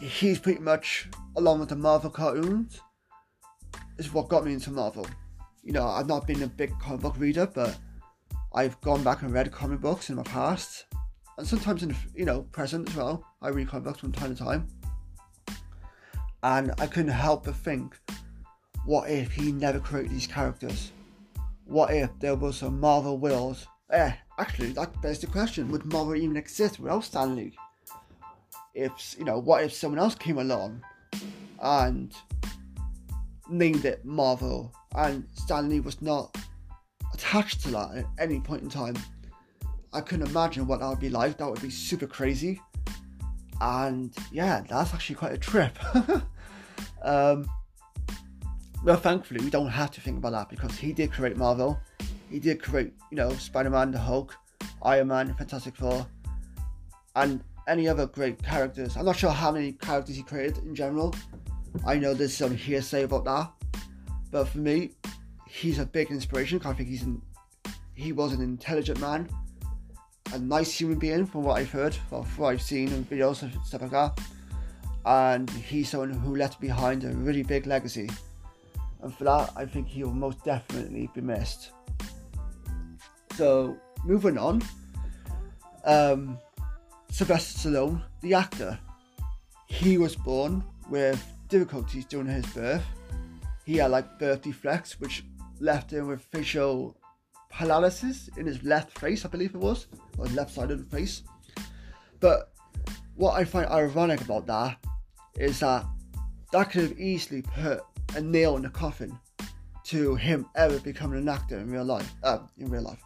he's 0.00 0.38
pretty 0.38 0.60
much 0.60 1.08
along 1.36 1.60
with 1.60 1.68
the 1.70 1.76
Marvel 1.76 2.10
cartoons 2.10 2.80
is 3.98 4.12
what 4.12 4.28
got 4.28 4.44
me 4.44 4.52
into 4.52 4.70
Marvel. 4.70 5.06
You 5.62 5.72
know, 5.72 5.86
I've 5.86 6.06
not 6.06 6.26
been 6.26 6.42
a 6.42 6.46
big 6.46 6.78
comic 6.78 7.00
book 7.00 7.14
reader, 7.18 7.46
but 7.46 7.76
I've 8.54 8.80
gone 8.80 9.02
back 9.02 9.22
and 9.22 9.32
read 9.32 9.50
comic 9.50 9.80
books 9.80 10.10
in 10.10 10.16
my 10.16 10.22
past, 10.22 10.86
and 11.38 11.46
sometimes 11.46 11.82
in 11.82 11.90
the 11.90 11.96
you 12.14 12.24
know 12.24 12.42
present 12.52 12.88
as 12.88 12.96
well. 12.96 13.24
I 13.40 13.48
read 13.48 13.68
comic 13.68 13.84
books 13.84 14.00
from 14.00 14.12
time 14.12 14.34
to 14.34 14.42
time, 14.42 14.68
and 16.42 16.72
I 16.78 16.86
couldn't 16.86 17.12
help 17.12 17.44
but 17.44 17.56
think, 17.56 17.98
what 18.84 19.10
if 19.10 19.32
he 19.32 19.52
never 19.52 19.80
created 19.80 20.12
these 20.12 20.26
characters? 20.26 20.92
What 21.64 21.94
if 21.94 22.10
there 22.20 22.36
was 22.36 22.62
a 22.62 22.70
Marvel 22.70 23.18
world? 23.18 23.66
Eh, 23.90 24.12
actually, 24.38 24.72
that 24.72 25.00
begs 25.00 25.20
the 25.20 25.26
question: 25.26 25.70
Would 25.70 25.86
Marvel 25.86 26.16
even 26.16 26.36
exist 26.36 26.78
without 26.78 27.04
Stan 27.04 27.36
Lee? 27.36 27.56
If 28.74 29.16
you 29.18 29.24
know, 29.24 29.38
what 29.38 29.64
if 29.64 29.72
someone 29.72 29.98
else 29.98 30.14
came 30.14 30.38
along 30.38 30.82
and 31.60 32.14
named 33.48 33.84
it 33.84 34.04
Marvel, 34.04 34.72
and 34.94 35.26
Stan 35.32 35.68
Lee 35.68 35.80
was 35.80 36.00
not 36.02 36.36
attached 37.12 37.62
to 37.62 37.70
that 37.70 37.96
at 37.96 38.06
any 38.18 38.40
point 38.40 38.62
in 38.62 38.68
time. 38.68 38.96
I 39.92 40.00
couldn't 40.00 40.28
imagine 40.28 40.66
what 40.66 40.80
that 40.80 40.88
would 40.88 41.00
be 41.00 41.08
like. 41.08 41.38
That 41.38 41.48
would 41.48 41.62
be 41.62 41.70
super 41.70 42.06
crazy. 42.06 42.60
And 43.60 44.12
yeah, 44.32 44.62
that's 44.68 44.92
actually 44.92 45.16
quite 45.16 45.32
a 45.32 45.38
trip. 45.38 45.78
um, 47.02 47.46
well, 48.84 48.96
thankfully, 48.96 49.42
we 49.42 49.50
don't 49.50 49.68
have 49.68 49.90
to 49.92 50.00
think 50.00 50.18
about 50.18 50.32
that 50.32 50.50
because 50.50 50.76
he 50.76 50.92
did 50.92 51.10
create 51.10 51.36
Marvel. 51.38 51.80
He 52.30 52.38
did 52.38 52.62
create, 52.62 52.92
you 53.10 53.16
know, 53.16 53.30
Spider 53.30 53.70
Man, 53.70 53.90
the 53.90 53.98
Hulk, 53.98 54.36
Iron 54.82 55.08
Man, 55.08 55.34
Fantastic 55.34 55.74
Four, 55.74 56.06
and 57.16 57.42
any 57.66 57.88
other 57.88 58.06
great 58.06 58.42
characters. 58.42 58.96
I'm 58.96 59.06
not 59.06 59.16
sure 59.16 59.30
how 59.30 59.50
many 59.52 59.72
characters 59.72 60.16
he 60.16 60.22
created 60.22 60.58
in 60.64 60.74
general. 60.74 61.14
I 61.86 61.96
know 61.96 62.12
there's 62.12 62.36
some 62.36 62.54
hearsay 62.54 63.04
about 63.04 63.24
that. 63.24 63.50
But 64.30 64.48
for 64.48 64.58
me, 64.58 64.90
he's 65.48 65.78
a 65.78 65.86
big 65.86 66.10
inspiration. 66.10 66.60
I 66.64 66.72
think 66.74 66.88
he's 66.88 67.04
an, 67.04 67.22
he 67.94 68.12
was 68.12 68.32
an 68.32 68.42
intelligent 68.42 69.00
man, 69.00 69.28
a 70.32 70.38
nice 70.38 70.78
human 70.78 70.98
being 70.98 71.24
from 71.24 71.44
what 71.44 71.58
I've 71.58 71.70
heard, 71.70 71.94
from 71.94 72.24
what 72.36 72.48
I've 72.48 72.62
seen 72.62 72.88
in 72.88 73.04
videos 73.04 73.42
and 73.42 73.52
stuff 73.64 73.82
like 73.82 73.92
that. 73.92 74.20
And 75.06 75.48
he's 75.48 75.88
someone 75.88 76.10
who 76.10 76.36
left 76.36 76.60
behind 76.60 77.04
a 77.04 77.08
really 77.08 77.42
big 77.42 77.66
legacy. 77.66 78.10
And 79.04 79.14
for 79.14 79.24
that, 79.24 79.52
I 79.54 79.66
think 79.66 79.86
he'll 79.86 80.10
most 80.10 80.42
definitely 80.44 81.10
be 81.14 81.20
missed. 81.20 81.72
So, 83.36 83.76
moving 84.02 84.38
on, 84.38 84.62
um, 85.84 86.38
Sylvester 87.10 87.68
Stallone, 87.68 88.02
the 88.22 88.32
actor, 88.32 88.78
he 89.66 89.98
was 89.98 90.16
born 90.16 90.64
with 90.88 91.22
difficulties 91.50 92.06
during 92.06 92.28
his 92.28 92.46
birth. 92.46 92.82
He 93.66 93.76
had 93.76 93.90
like 93.90 94.18
birth 94.18 94.40
defects, 94.40 94.98
which 94.98 95.22
left 95.60 95.92
him 95.92 96.06
with 96.06 96.22
facial 96.32 96.96
paralysis 97.50 98.30
in 98.38 98.46
his 98.46 98.62
left 98.62 98.98
face, 98.98 99.26
I 99.26 99.28
believe 99.28 99.54
it 99.54 99.60
was, 99.60 99.86
or 100.16 100.24
left 100.28 100.54
side 100.54 100.70
of 100.70 100.78
the 100.78 100.96
face. 100.96 101.24
But 102.20 102.54
what 103.16 103.34
I 103.34 103.44
find 103.44 103.66
ironic 103.66 104.22
about 104.22 104.46
that 104.46 104.78
is 105.38 105.60
that 105.60 105.84
that 106.52 106.70
could 106.70 106.82
have 106.82 106.98
easily 106.98 107.42
put 107.42 107.82
a 108.16 108.20
nail 108.20 108.56
in 108.56 108.62
the 108.62 108.70
coffin 108.70 109.18
to 109.84 110.14
him 110.14 110.46
ever 110.54 110.78
becoming 110.80 111.18
an 111.18 111.28
actor 111.28 111.58
in 111.58 111.70
real 111.70 111.84
life. 111.84 112.12
Uh, 112.22 112.38
in 112.58 112.70
real 112.70 112.82
life, 112.82 113.02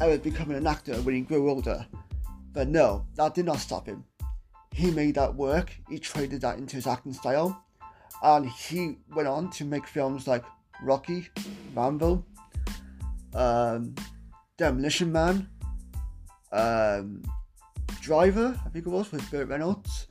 ever 0.00 0.18
becoming 0.18 0.56
an 0.56 0.66
actor 0.66 0.94
when 1.02 1.14
he 1.14 1.20
grew 1.20 1.50
older. 1.50 1.86
But 2.52 2.68
no, 2.68 3.06
that 3.16 3.34
did 3.34 3.44
not 3.44 3.58
stop 3.58 3.86
him. 3.86 4.04
He 4.72 4.90
made 4.90 5.14
that 5.16 5.34
work. 5.34 5.74
He 5.88 5.98
traded 5.98 6.40
that 6.42 6.58
into 6.58 6.76
his 6.76 6.86
acting 6.86 7.12
style, 7.12 7.64
and 8.22 8.48
he 8.48 8.98
went 9.14 9.28
on 9.28 9.50
to 9.50 9.64
make 9.64 9.86
films 9.86 10.26
like 10.26 10.44
Rocky, 10.82 11.28
Rambo, 11.74 12.24
um, 13.34 13.94
Demolition 14.56 15.12
Man, 15.12 15.48
um, 16.52 17.22
Driver, 18.00 18.58
I 18.64 18.68
think 18.70 18.86
it 18.86 18.90
was, 18.90 19.10
with 19.12 19.30
Burt 19.30 19.48
Reynolds. 19.48 20.08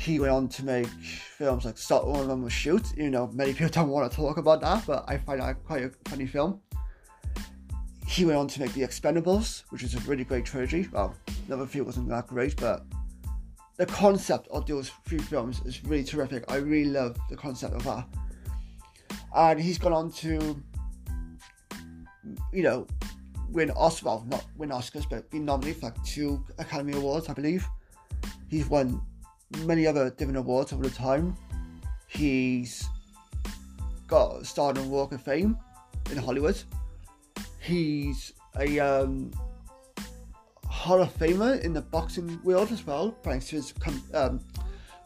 He 0.00 0.18
went 0.18 0.32
on 0.32 0.48
to 0.48 0.64
make 0.64 0.86
films 0.86 1.64
like 1.66 1.76
Stop 1.76 2.04
Or 2.04 2.14
My 2.14 2.24
Mom 2.24 2.42
Will 2.42 2.48
Shoot. 2.48 2.96
You 2.96 3.10
know, 3.10 3.28
many 3.34 3.52
people 3.52 3.68
don't 3.68 3.88
want 3.88 4.10
to 4.10 4.16
talk 4.16 4.38
about 4.38 4.60
that, 4.62 4.86
but 4.86 5.04
I 5.06 5.18
find 5.18 5.40
that 5.40 5.62
quite 5.64 5.84
a 5.84 5.90
funny 6.08 6.26
film. 6.26 6.60
He 8.06 8.24
went 8.24 8.38
on 8.38 8.48
to 8.48 8.60
make 8.60 8.72
The 8.72 8.80
Expendables, 8.80 9.62
which 9.68 9.82
is 9.82 9.94
a 9.94 10.00
really 10.00 10.24
great 10.24 10.44
trilogy. 10.44 10.88
Well, 10.90 11.14
never 11.48 11.66
feel 11.66 11.84
wasn't 11.84 12.08
that 12.08 12.26
great, 12.26 12.56
but 12.56 12.84
the 13.76 13.86
concept 13.86 14.48
of 14.48 14.66
those 14.66 14.90
three 15.06 15.18
films 15.18 15.60
is 15.64 15.84
really 15.84 16.04
terrific. 16.04 16.50
I 16.50 16.56
really 16.56 16.90
love 16.90 17.16
the 17.28 17.36
concept 17.36 17.74
of 17.74 17.84
that 17.84 18.06
and 19.34 19.60
he's 19.60 19.78
gone 19.78 19.92
on 19.92 20.10
to, 20.10 20.62
you 22.52 22.62
know, 22.62 22.86
win 23.50 23.70
Oscars, 23.70 24.02
well, 24.02 24.24
not 24.28 24.44
win 24.56 24.70
Oscars, 24.70 25.08
but 25.08 25.30
be 25.30 25.38
nominated 25.38 25.80
for 25.80 25.86
like 25.86 26.04
two 26.04 26.44
Academy 26.58 26.94
Awards, 26.94 27.28
I 27.28 27.34
believe. 27.34 27.66
He's 28.48 28.66
won 28.66 29.00
many 29.58 29.86
other 29.86 30.10
different 30.10 30.38
awards 30.38 30.72
over 30.72 30.84
the 30.84 30.90
time. 30.90 31.36
He's 32.06 32.88
got 34.06 34.44
starred 34.46 34.78
in 34.78 34.90
Walk 34.90 35.12
of 35.12 35.22
Fame 35.22 35.56
in 36.10 36.16
Hollywood. 36.16 36.60
He's 37.60 38.32
a 38.58 38.78
um, 38.80 39.30
Hall 40.66 41.00
of 41.00 41.14
Famer 41.16 41.60
in 41.62 41.72
the 41.72 41.82
boxing 41.82 42.40
world 42.42 42.72
as 42.72 42.86
well, 42.86 43.14
thanks 43.22 43.48
to 43.48 43.56
his 43.56 43.74
um, 44.14 44.40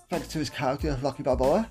thanks 0.08 0.28
to 0.28 0.38
his 0.38 0.50
character 0.50 0.90
of 0.90 1.02
Rocky 1.02 1.22
Balboa. 1.22 1.68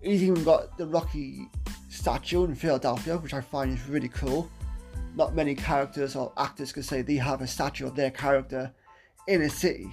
He's 0.00 0.22
even 0.22 0.42
got 0.44 0.76
the 0.78 0.86
Rocky 0.86 1.48
statue 1.88 2.44
in 2.44 2.54
Philadelphia, 2.54 3.18
which 3.18 3.34
I 3.34 3.40
find 3.40 3.72
is 3.72 3.86
really 3.88 4.08
cool. 4.08 4.50
Not 5.14 5.34
many 5.34 5.54
characters 5.54 6.14
or 6.14 6.32
actors 6.36 6.72
can 6.72 6.82
say 6.82 7.02
they 7.02 7.16
have 7.16 7.40
a 7.40 7.46
statue 7.46 7.86
of 7.86 7.94
their 7.94 8.10
character 8.10 8.72
in 9.28 9.42
a 9.42 9.50
city 9.50 9.88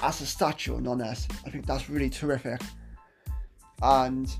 as 0.00 0.20
a 0.20 0.26
statue, 0.26 0.80
nonetheless. 0.80 1.26
I 1.44 1.50
think 1.50 1.66
that's 1.66 1.88
really 1.88 2.10
terrific. 2.10 2.60
And 3.82 4.34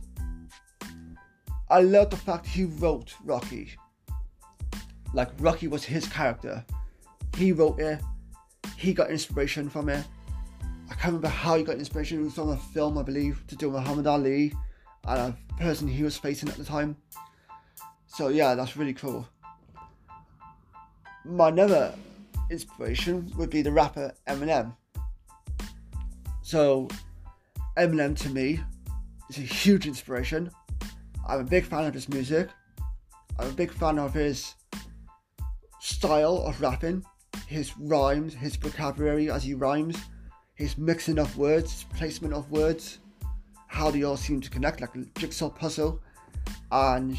I 1.69 1.81
love 1.81 2.11
the 2.11 2.17
fact 2.17 2.47
he 2.47 2.65
wrote 2.65 3.15
Rocky. 3.25 3.73
Like 5.13 5.31
Rocky 5.39 5.69
was 5.69 5.85
his 5.85 6.07
character. 6.07 6.65
He 7.37 7.53
wrote 7.53 7.81
it. 7.81 8.01
He 8.77 8.93
got 8.93 9.11
inspiration 9.11 9.69
from 9.69 9.89
it. 9.89 10.05
I 10.89 10.95
can't 10.95 11.07
remember 11.07 11.29
how 11.29 11.57
he 11.57 11.65
got 11.65 11.77
inspiration. 11.77 12.21
It 12.21 12.25
was 12.25 12.35
from 12.35 12.51
a 12.51 12.57
film, 12.57 12.99
I 12.99 13.03
believe, 13.03 13.43
to 13.49 13.57
do 13.57 13.71
Muhammad 13.71 14.07
Ali 14.07 14.53
and 15.07 15.19
a 15.19 15.61
person 15.61 15.89
he 15.89 16.03
was 16.03 16.17
facing 16.17 16.49
at 16.49 16.57
the 16.57 16.65
time. 16.65 16.97
So 18.07 18.29
yeah, 18.29 18.55
that's 18.55 18.77
really 18.77 18.95
cool. 18.95 19.27
My 21.25 21.49
another 21.49 21.95
inspiration 22.51 23.33
would 23.37 23.51
be 23.51 23.63
the 23.63 23.73
rapper 23.73 24.13
Eminem. 24.29 24.75
So 26.47 26.87
Eminem 27.77 28.17
to 28.19 28.29
me 28.29 28.61
is 29.29 29.39
a 29.39 29.41
huge 29.41 29.89
inspiration. 29.89 30.49
I'm 31.27 31.41
a 31.41 31.45
big 31.45 31.65
fan 31.65 31.87
of 31.87 31.93
his 31.93 32.09
music. 32.09 32.51
I'm 33.37 33.49
a 33.49 33.53
big 33.53 33.73
fan 33.73 33.99
of 33.99 34.15
his 34.15 34.55
style 35.81 36.37
of 36.47 36.61
rapping, 36.61 37.05
his 37.49 37.77
rhymes, 37.77 38.33
his 38.33 38.55
vocabulary 38.55 39.29
as 39.29 39.43
he 39.43 39.55
rhymes, 39.55 39.97
his 40.55 40.79
mixing 40.79 41.19
of 41.19 41.37
words, 41.37 41.73
his 41.73 41.85
placement 41.99 42.33
of 42.33 42.49
words 42.53 43.01
how 43.67 43.91
they 43.91 44.05
all 44.05 44.17
seem 44.17 44.41
to 44.41 44.49
connect 44.49 44.81
like 44.81 44.95
a 44.95 45.05
jigsaw 45.19 45.51
puzzle 45.51 46.01
and 46.71 47.19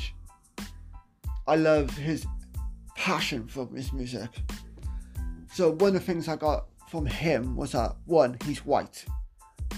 I 1.45 1.57
love 1.57 1.89
his 1.97 2.25
passion 2.95 3.45
for 3.49 3.67
his 3.75 3.91
music. 3.91 4.29
So 5.51 5.71
one 5.71 5.89
of 5.89 5.93
the 5.95 5.99
things 5.99 6.29
I 6.29 6.37
got 6.37 6.67
from 6.89 7.05
him 7.05 7.55
was 7.55 7.73
that 7.73 7.95
one, 8.05 8.37
he's 8.45 8.65
white, 8.65 9.05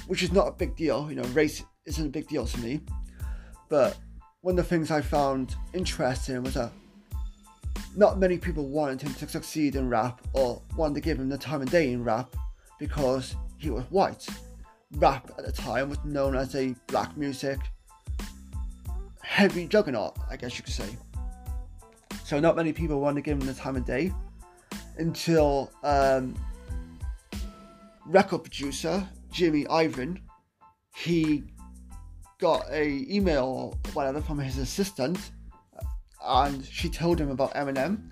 which 0.07 0.23
is 0.23 0.31
not 0.31 0.47
a 0.47 0.51
big 0.51 0.75
deal. 0.75 1.07
You 1.09 1.15
know, 1.17 1.27
race 1.29 1.63
isn't 1.85 2.05
a 2.05 2.09
big 2.09 2.27
deal 2.27 2.45
to 2.45 2.59
me. 2.59 2.81
But 3.69 3.97
one 4.41 4.57
of 4.57 4.65
the 4.65 4.69
things 4.69 4.91
I 4.91 5.01
found 5.01 5.55
interesting 5.73 6.43
was 6.43 6.53
that 6.55 6.71
not 7.95 8.19
many 8.19 8.37
people 8.37 8.67
wanted 8.67 9.01
him 9.01 9.13
to 9.15 9.27
succeed 9.27 9.75
in 9.75 9.89
rap 9.89 10.21
or 10.33 10.61
wanted 10.75 10.95
to 10.95 11.01
give 11.01 11.19
him 11.19 11.29
the 11.29 11.37
time 11.37 11.61
of 11.61 11.69
day 11.69 11.91
in 11.91 12.03
rap 12.03 12.35
because 12.77 13.35
he 13.57 13.69
was 13.69 13.83
white 13.89 14.27
rap 14.95 15.31
at 15.37 15.45
the 15.45 15.51
time 15.51 15.89
was 15.89 16.03
known 16.03 16.35
as 16.35 16.55
a 16.55 16.73
black 16.87 17.15
music 17.15 17.59
heavy 19.21 19.67
juggernaut, 19.67 20.17
I 20.29 20.35
guess 20.35 20.57
you 20.57 20.63
could 20.63 20.73
say. 20.73 20.97
So 22.23 22.39
not 22.39 22.55
many 22.55 22.73
people 22.73 22.99
wanted 22.99 23.15
to 23.15 23.21
give 23.21 23.39
him 23.39 23.45
the 23.45 23.53
time 23.53 23.75
of 23.75 23.85
day 23.85 24.11
until 24.97 25.71
um, 25.83 26.35
record 28.09 28.39
producer 28.39 29.07
Jimmy 29.31 29.65
Iovine 29.65 30.19
he 30.95 31.43
got 32.39 32.65
a 32.71 33.05
email 33.07 33.45
or 33.45 33.93
whatever 33.93 34.19
from 34.19 34.39
his 34.39 34.57
assistant 34.57 35.31
uh, 35.77 35.85
and 36.25 36.65
she 36.65 36.89
told 36.89 37.19
him 37.19 37.29
about 37.29 37.53
Eminem. 37.53 38.09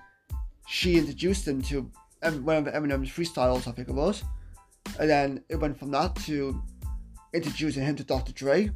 She 0.68 0.98
introduced 0.98 1.48
him 1.48 1.62
to 1.63 1.89
one 2.22 2.58
of 2.58 2.74
Eminem's 2.74 3.10
freestyles, 3.10 3.68
I 3.68 3.72
think 3.72 3.89
it 3.89 3.96
was. 3.96 4.24
And 5.00 5.10
then 5.10 5.44
it 5.50 5.56
went 5.56 5.77
from 5.77 5.92
that 5.92 6.16
to 6.27 6.62
introducing 7.34 7.84
him 7.84 7.96
to 7.96 8.04
Dr. 8.04 8.34
Dre. 8.34 8.72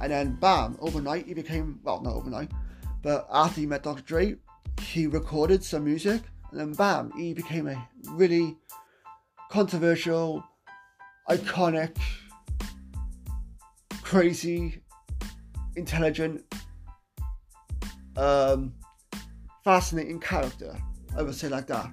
And 0.00 0.12
then 0.12 0.34
bam, 0.34 0.76
overnight 0.80 1.26
he 1.26 1.34
became 1.34 1.80
well 1.84 2.02
not 2.02 2.14
overnight, 2.14 2.50
but 3.02 3.26
after 3.32 3.60
he 3.60 3.66
met 3.66 3.82
Dr. 3.82 4.02
Dre, 4.02 4.36
he 4.82 5.06
recorded 5.06 5.64
some 5.64 5.84
music 5.84 6.22
and 6.50 6.60
then 6.60 6.72
bam, 6.72 7.12
he 7.16 7.32
became 7.32 7.66
a 7.66 7.88
really 8.10 8.56
controversial, 9.50 10.44
iconic, 11.28 11.96
crazy, 14.02 14.80
intelligent, 15.76 16.42
um, 18.16 18.72
fascinating 19.64 20.20
character. 20.20 20.76
I 21.16 21.22
would 21.22 21.34
say 21.34 21.48
like 21.48 21.66
that. 21.66 21.90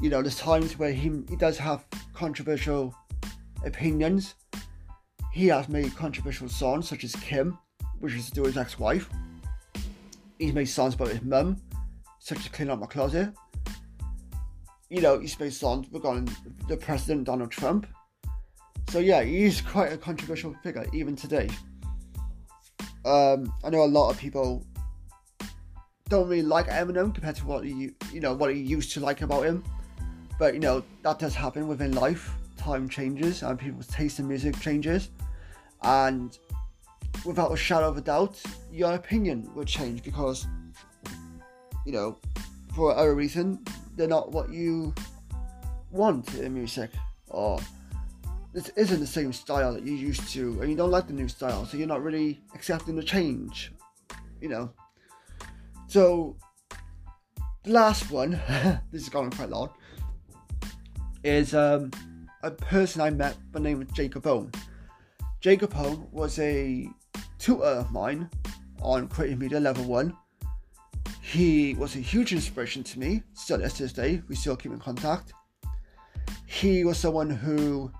You 0.00 0.10
know, 0.10 0.22
there's 0.22 0.36
times 0.38 0.78
where 0.78 0.92
he 0.92 1.10
he 1.28 1.36
does 1.36 1.56
have 1.58 1.84
controversial 2.12 2.94
opinions. 3.64 4.34
He 5.32 5.46
has 5.48 5.68
made 5.68 5.94
controversial 5.96 6.48
songs 6.48 6.88
such 6.88 7.04
as 7.04 7.14
Kim, 7.16 7.58
which 8.00 8.14
is 8.14 8.26
to 8.26 8.34
do 8.34 8.44
his 8.44 8.56
ex-wife. 8.56 9.08
He's 10.38 10.52
made 10.52 10.66
songs 10.66 10.94
about 10.94 11.08
his 11.08 11.22
mum, 11.22 11.56
such 12.18 12.38
as 12.38 12.48
Clean 12.48 12.70
Up 12.70 12.78
My 12.78 12.86
Closet. 12.86 13.32
You 14.90 15.00
know, 15.00 15.18
he's 15.18 15.38
made 15.40 15.52
songs 15.52 15.86
regarding 15.90 16.28
the 16.68 16.76
President 16.76 17.24
Donald 17.24 17.50
Trump. 17.50 17.86
So 18.88 18.98
yeah, 19.00 19.22
he's 19.22 19.60
quite 19.60 19.92
a 19.92 19.96
controversial 19.96 20.54
figure 20.62 20.86
even 20.92 21.16
today. 21.16 21.48
Um, 23.04 23.52
I 23.62 23.70
know 23.70 23.84
a 23.84 23.86
lot 23.86 24.10
of 24.10 24.18
people 24.18 24.64
don't 26.08 26.28
really 26.28 26.42
like 26.42 26.68
Eminem 26.68 27.12
compared 27.12 27.36
to 27.36 27.46
what 27.46 27.64
he, 27.64 27.90
you 28.12 28.20
know, 28.20 28.34
what 28.34 28.54
he 28.54 28.60
used 28.60 28.92
to 28.92 29.00
like 29.00 29.22
about 29.22 29.44
him. 29.44 29.64
But 30.38 30.54
you 30.54 30.60
know 30.60 30.82
that 31.02 31.18
does 31.18 31.34
happen 31.34 31.68
within 31.68 31.92
life. 31.92 32.30
Time 32.56 32.88
changes 32.88 33.42
and 33.42 33.58
people's 33.58 33.86
taste 33.86 34.18
in 34.18 34.28
music 34.28 34.58
changes, 34.60 35.10
and 35.82 36.36
without 37.24 37.52
a 37.52 37.56
shadow 37.56 37.88
of 37.88 37.96
a 37.96 38.00
doubt, 38.00 38.42
your 38.72 38.94
opinion 38.94 39.48
will 39.54 39.64
change 39.64 40.02
because 40.02 40.46
you 41.84 41.92
know, 41.92 42.18
for 42.74 42.88
whatever 42.88 43.14
reason, 43.14 43.62
they're 43.96 44.08
not 44.08 44.32
what 44.32 44.50
you 44.50 44.94
want 45.90 46.34
in 46.34 46.54
music, 46.54 46.90
or 47.28 47.60
this 48.54 48.68
isn't 48.76 49.00
the 49.00 49.06
same 49.06 49.32
style 49.32 49.74
that 49.74 49.82
you 49.82 49.92
used 49.92 50.28
to, 50.32 50.60
and 50.60 50.70
you 50.70 50.76
don't 50.76 50.92
like 50.92 51.08
the 51.08 51.12
new 51.12 51.26
style, 51.26 51.66
so 51.66 51.76
you're 51.76 51.88
not 51.88 52.04
really 52.04 52.40
accepting 52.54 52.94
the 52.94 53.02
change, 53.02 53.72
you 54.40 54.48
know. 54.48 54.70
So, 55.88 56.36
the 57.64 57.72
last 57.72 58.12
one, 58.12 58.30
this 58.92 59.02
is 59.02 59.08
going 59.08 59.32
quite 59.32 59.50
long, 59.50 59.70
is 61.24 61.52
um, 61.52 61.90
a 62.44 62.50
person 62.52 63.00
I 63.00 63.10
met 63.10 63.36
by 63.50 63.58
the 63.58 63.64
name 63.64 63.82
of 63.82 63.92
Jacob 63.92 64.24
Owen. 64.24 64.52
Jacob 65.40 65.74
Owen 65.76 66.06
was 66.12 66.38
a 66.38 66.88
tutor 67.40 67.64
of 67.64 67.90
mine 67.90 68.30
on 68.80 69.08
creative 69.08 69.40
media 69.40 69.58
level 69.58 69.84
one. 69.84 70.16
He 71.20 71.74
was 71.74 71.96
a 71.96 71.98
huge 71.98 72.32
inspiration 72.32 72.84
to 72.84 73.00
me, 73.00 73.24
still 73.32 73.60
is 73.62 73.72
to 73.74 73.82
this 73.82 73.92
day. 73.92 74.22
We 74.28 74.36
still 74.36 74.54
keep 74.54 74.70
in 74.70 74.78
contact. 74.78 75.32
He 76.46 76.84
was 76.84 76.98
someone 76.98 77.30
who, 77.30 77.90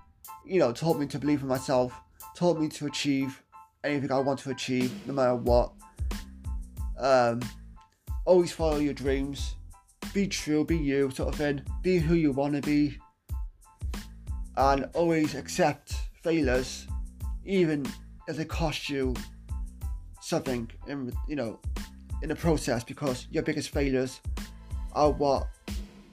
you 0.45 0.59
know, 0.59 0.71
taught 0.71 0.99
me 0.99 1.07
to 1.07 1.19
believe 1.19 1.41
in 1.41 1.47
myself, 1.47 1.93
taught 2.35 2.59
me 2.59 2.69
to 2.69 2.85
achieve 2.85 3.41
anything 3.83 4.11
I 4.11 4.19
want 4.19 4.39
to 4.39 4.51
achieve, 4.51 4.93
no 5.07 5.13
matter 5.13 5.35
what. 5.35 5.71
Um, 6.97 7.41
always 8.25 8.51
follow 8.51 8.77
your 8.77 8.93
dreams, 8.93 9.55
be 10.13 10.27
true, 10.27 10.65
be 10.65 10.77
you, 10.77 11.11
sort 11.11 11.29
of 11.29 11.35
thing, 11.35 11.61
be 11.81 11.97
who 11.97 12.15
you 12.15 12.31
want 12.31 12.55
to 12.55 12.61
be, 12.61 12.97
and 14.57 14.89
always 14.93 15.35
accept 15.35 15.95
failures, 16.23 16.87
even 17.43 17.85
if 18.27 18.37
they 18.37 18.45
cost 18.45 18.89
you 18.89 19.13
something 20.21 20.69
in 20.87 21.13
you 21.27 21.35
know 21.35 21.59
in 22.21 22.29
the 22.29 22.35
process, 22.35 22.83
because 22.83 23.27
your 23.29 23.43
biggest 23.43 23.69
failures 23.69 24.21
are 24.93 25.11
what 25.11 25.47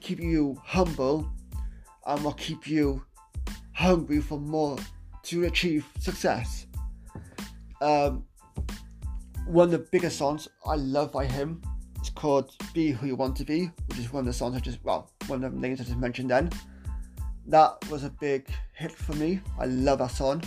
keep 0.01 0.19
you 0.19 0.61
humble 0.63 1.31
and 2.05 2.23
what 2.23 2.37
keep 2.37 2.67
you 2.67 3.03
hungry 3.73 4.21
for 4.21 4.39
more 4.39 4.77
to 5.23 5.45
achieve 5.45 5.85
success. 5.99 6.67
Um, 7.81 8.25
one 9.45 9.65
of 9.65 9.71
the 9.71 9.87
biggest 9.91 10.17
songs 10.17 10.47
I 10.65 10.75
love 10.75 11.11
by 11.11 11.25
him 11.25 11.61
it's 12.03 12.09
called 12.09 12.51
Be 12.73 12.91
Who 12.91 13.07
You 13.07 13.15
Want 13.15 13.37
to 13.37 13.45
Be, 13.45 13.71
which 13.87 13.97
is 13.97 14.11
one 14.11 14.19
of 14.19 14.25
the 14.25 14.33
songs 14.33 14.57
I 14.57 14.59
just, 14.59 14.83
well, 14.83 15.09
one 15.27 15.41
of 15.41 15.53
the 15.53 15.57
names 15.57 15.79
I 15.79 15.85
just 15.85 15.95
mentioned 15.95 16.29
then. 16.29 16.49
That 17.47 17.77
was 17.89 18.03
a 18.03 18.09
big 18.09 18.49
hit 18.73 18.91
for 18.91 19.13
me. 19.13 19.39
I 19.57 19.67
love 19.67 19.99
that 19.99 20.11
song. 20.11 20.43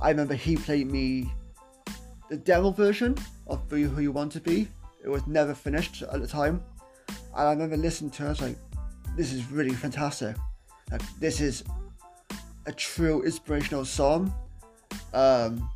I 0.00 0.10
remember 0.10 0.34
he 0.34 0.56
played 0.56 0.88
me 0.88 1.28
the 2.30 2.36
demo 2.36 2.70
version 2.70 3.16
of 3.48 3.68
Be 3.68 3.82
Who 3.82 4.00
You 4.00 4.12
Want 4.12 4.30
to 4.32 4.40
Be. 4.40 4.68
It 5.02 5.08
was 5.08 5.26
never 5.26 5.54
finished 5.54 6.02
at 6.02 6.20
the 6.20 6.26
time. 6.28 6.62
And 7.08 7.48
I 7.48 7.50
remember 7.50 7.76
listening 7.76 8.12
to 8.12 8.22
it, 8.22 8.26
I 8.26 8.28
was 8.28 8.42
like, 8.42 8.56
this 9.16 9.32
is 9.32 9.50
really 9.50 9.74
fantastic. 9.74 10.36
Like, 10.92 11.02
this 11.18 11.40
is 11.40 11.64
a 12.66 12.72
true 12.72 13.22
inspirational 13.22 13.84
song. 13.84 14.34
Um, 15.14 15.70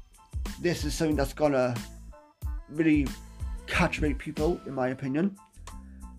this 0.60 0.84
is 0.84 0.94
something 0.94 1.16
that's 1.16 1.32
gonna 1.32 1.74
really 2.68 3.06
captivate 3.66 4.18
people, 4.18 4.60
in 4.66 4.74
my 4.74 4.88
opinion. 4.88 5.36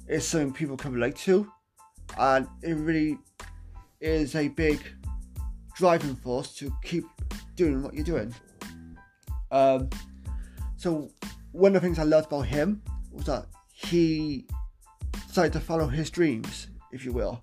It's 0.08 0.26
something 0.26 0.54
people 0.54 0.78
can 0.78 0.94
relate 0.94 1.16
to, 1.18 1.52
and 2.18 2.48
it 2.64 2.74
really 2.74 3.18
is 4.00 4.36
a 4.36 4.48
big 4.48 4.82
driving 5.76 6.16
force 6.16 6.56
to 6.56 6.72
keep 6.84 7.06
doing 7.56 7.84
what 7.84 7.94
you're 7.94 8.04
doing. 8.04 8.34
Um, 9.52 9.90
so, 10.78 11.10
one 11.52 11.76
of 11.76 11.82
the 11.82 11.88
things 11.88 12.00
I 12.00 12.04
loved 12.04 12.28
about 12.28 12.48
him 12.48 12.82
was 13.12 13.26
that 13.26 13.46
he 13.74 14.46
decided 15.28 15.54
to 15.54 15.60
follow 15.60 15.88
his 15.88 16.10
dreams, 16.10 16.68
if 16.92 17.06
you 17.06 17.12
will. 17.12 17.42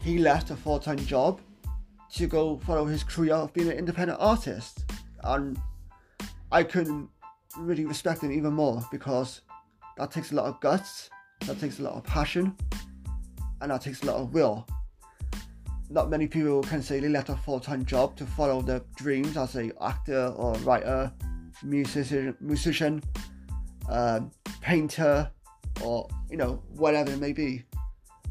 He 0.00 0.18
left 0.18 0.50
a 0.50 0.56
full 0.56 0.78
time 0.78 0.98
job 0.98 1.40
to 2.16 2.26
go 2.26 2.58
follow 2.58 2.84
his 2.84 3.02
career 3.02 3.34
of 3.34 3.52
being 3.52 3.68
an 3.68 3.76
independent 3.76 4.18
artist, 4.20 4.84
and 5.24 5.58
I 6.52 6.62
couldn't 6.62 7.08
really 7.58 7.84
respect 7.84 8.22
him 8.22 8.32
even 8.32 8.52
more 8.52 8.82
because 8.90 9.40
that 9.96 10.10
takes 10.10 10.32
a 10.32 10.34
lot 10.36 10.46
of 10.46 10.60
guts, 10.60 11.10
that 11.46 11.58
takes 11.58 11.80
a 11.80 11.82
lot 11.82 11.94
of 11.94 12.04
passion, 12.04 12.56
and 13.60 13.70
that 13.70 13.80
takes 13.80 14.02
a 14.02 14.06
lot 14.06 14.16
of 14.16 14.32
will. 14.32 14.66
Not 15.90 16.08
many 16.08 16.26
people 16.26 16.62
can 16.62 16.82
say 16.82 17.00
they 17.00 17.08
left 17.08 17.28
a 17.28 17.36
full 17.36 17.60
time 17.60 17.84
job 17.84 18.16
to 18.16 18.26
follow 18.26 18.62
their 18.62 18.82
dreams 18.96 19.36
as 19.36 19.56
a 19.56 19.70
actor 19.82 20.28
or 20.36 20.54
writer, 20.58 21.12
musician, 21.62 22.36
musician, 22.40 23.02
um, 23.88 24.30
painter, 24.60 25.30
or 25.82 26.08
you 26.30 26.36
know 26.36 26.62
whatever 26.76 27.10
it 27.10 27.18
may 27.18 27.32
be. 27.32 27.64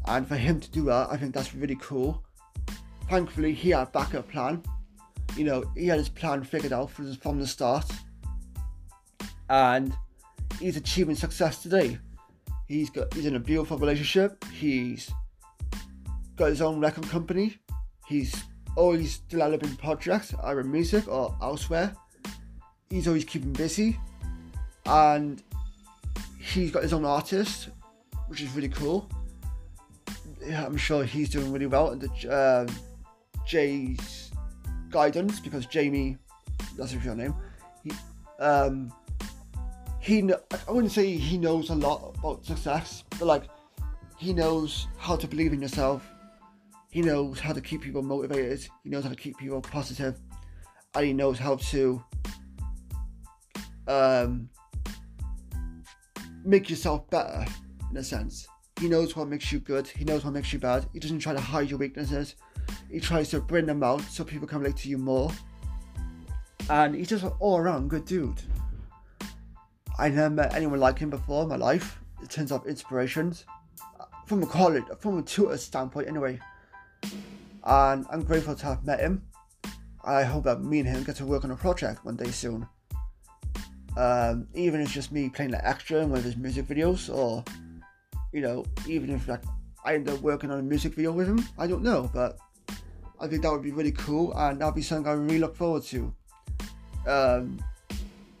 And 0.06 0.26
for 0.26 0.36
him 0.36 0.60
to 0.60 0.70
do 0.70 0.84
that, 0.86 1.08
I 1.10 1.16
think 1.16 1.34
that's 1.34 1.54
really 1.54 1.76
cool. 1.80 2.24
Thankfully, 3.08 3.52
he 3.52 3.70
had 3.70 3.88
a 3.88 3.90
backup 3.90 4.30
plan. 4.30 4.62
You 5.36 5.44
know, 5.44 5.64
he 5.76 5.86
had 5.86 5.98
his 5.98 6.08
plan 6.08 6.42
figured 6.42 6.72
out 6.72 6.90
from 6.90 7.40
the 7.40 7.46
start 7.46 7.90
and 9.48 9.94
he's 10.60 10.76
achieving 10.76 11.14
success 11.14 11.62
today. 11.62 11.98
He's 12.68 12.90
got 12.90 13.12
he's 13.14 13.26
in 13.26 13.36
a 13.36 13.40
beautiful 13.40 13.78
relationship. 13.78 14.44
He's 14.52 15.10
got 16.36 16.46
his 16.46 16.62
own 16.62 16.80
record 16.80 17.08
company. 17.08 17.58
He's 18.06 18.34
always 18.76 19.18
developing 19.18 19.76
projects 19.76 20.34
either 20.42 20.64
music 20.64 21.06
or 21.08 21.36
elsewhere. 21.42 21.94
He's 22.90 23.06
always 23.06 23.24
keeping 23.24 23.52
busy, 23.52 23.98
and 24.86 25.42
he's 26.38 26.70
got 26.70 26.82
his 26.82 26.92
own 26.92 27.04
artist, 27.04 27.68
which 28.28 28.40
is 28.40 28.50
really 28.54 28.68
cool. 28.68 29.08
I'm 30.54 30.76
sure 30.76 31.04
he's 31.04 31.30
doing 31.30 31.52
really 31.52 31.66
well 31.66 31.90
under 31.90 32.08
um, 32.30 32.66
Jay's 33.46 34.30
guidance 34.90 35.40
because 35.40 35.66
Jamie, 35.66 36.16
that's 36.76 36.92
his 36.92 37.04
real 37.04 37.16
name. 37.16 37.34
He, 37.82 37.92
um, 38.38 38.92
he 40.00 40.22
I 40.32 40.70
wouldn't 40.70 40.92
say 40.92 41.16
he 41.16 41.38
knows 41.38 41.70
a 41.70 41.74
lot 41.74 42.14
about 42.18 42.44
success, 42.44 43.04
but 43.10 43.26
like 43.26 43.44
he 44.18 44.32
knows 44.32 44.86
how 44.98 45.16
to 45.16 45.26
believe 45.26 45.52
in 45.52 45.60
yourself. 45.60 46.06
He 46.90 47.02
knows 47.02 47.40
how 47.40 47.52
to 47.52 47.60
keep 47.60 47.82
people 47.82 48.02
motivated. 48.02 48.66
He 48.84 48.90
knows 48.90 49.02
how 49.02 49.10
to 49.10 49.16
keep 49.16 49.36
people 49.38 49.60
positive, 49.60 50.20
and 50.94 51.04
he 51.04 51.12
knows 51.12 51.38
how 51.38 51.56
to 51.56 52.04
um, 53.88 54.48
make 56.44 56.70
yourself 56.70 57.08
better 57.10 57.44
in 57.90 57.96
a 57.96 58.04
sense. 58.04 58.46
He 58.80 58.88
knows 58.88 59.16
what 59.16 59.28
makes 59.28 59.50
you 59.52 59.60
good. 59.60 59.86
He 59.86 60.04
knows 60.04 60.24
what 60.24 60.34
makes 60.34 60.52
you 60.52 60.58
bad. 60.58 60.86
He 60.92 61.00
doesn't 61.00 61.20
try 61.20 61.32
to 61.32 61.40
hide 61.40 61.70
your 61.70 61.78
weaknesses. 61.78 62.36
He 62.94 63.00
tries 63.00 63.28
to 63.30 63.40
bring 63.40 63.66
them 63.66 63.82
out 63.82 64.02
so 64.02 64.22
people 64.22 64.46
can 64.46 64.60
relate 64.60 64.76
to 64.76 64.88
you 64.88 64.98
more. 64.98 65.32
And 66.70 66.94
he's 66.94 67.08
just 67.08 67.24
an 67.24 67.32
all-around 67.40 67.90
good 67.90 68.04
dude. 68.04 68.40
I 69.98 70.10
never 70.10 70.30
met 70.30 70.54
anyone 70.54 70.78
like 70.78 71.00
him 71.00 71.10
before 71.10 71.42
in 71.42 71.48
my 71.48 71.56
life. 71.56 71.98
In 72.20 72.28
terms 72.28 72.52
of 72.52 72.64
inspirations, 72.68 73.46
from 74.26 74.44
a 74.44 74.46
college, 74.46 74.84
from 75.00 75.18
a 75.18 75.22
tutor 75.22 75.56
standpoint, 75.56 76.06
anyway. 76.06 76.38
And 77.64 78.06
I'm 78.12 78.22
grateful 78.22 78.54
to 78.54 78.66
have 78.66 78.84
met 78.84 79.00
him. 79.00 79.26
I 80.04 80.22
hope 80.22 80.44
that 80.44 80.62
me 80.62 80.78
and 80.78 80.88
him 80.88 81.02
get 81.02 81.16
to 81.16 81.26
work 81.26 81.42
on 81.42 81.50
a 81.50 81.56
project 81.56 82.04
one 82.04 82.14
day 82.14 82.30
soon. 82.30 82.64
Um, 83.96 84.46
even 84.54 84.80
if 84.80 84.86
it's 84.86 84.94
just 84.94 85.10
me 85.10 85.30
playing 85.30 85.50
like 85.50 85.62
extra 85.64 85.98
in 85.98 86.10
one 86.10 86.18
of 86.18 86.24
his 86.24 86.36
music 86.36 86.68
videos, 86.68 87.12
or 87.12 87.42
you 88.32 88.40
know, 88.40 88.64
even 88.86 89.10
if 89.10 89.26
like 89.26 89.42
I 89.84 89.96
end 89.96 90.08
up 90.08 90.20
working 90.20 90.52
on 90.52 90.60
a 90.60 90.62
music 90.62 90.94
video 90.94 91.10
with 91.10 91.26
him, 91.26 91.44
I 91.58 91.66
don't 91.66 91.82
know, 91.82 92.08
but 92.14 92.38
I 93.20 93.26
think 93.26 93.42
that 93.42 93.52
would 93.52 93.62
be 93.62 93.72
really 93.72 93.92
cool, 93.92 94.32
and 94.36 94.60
that'd 94.60 94.74
be 94.74 94.82
something 94.82 95.10
I 95.10 95.14
really 95.14 95.38
look 95.38 95.56
forward 95.56 95.82
to 95.84 96.14
um, 97.06 97.62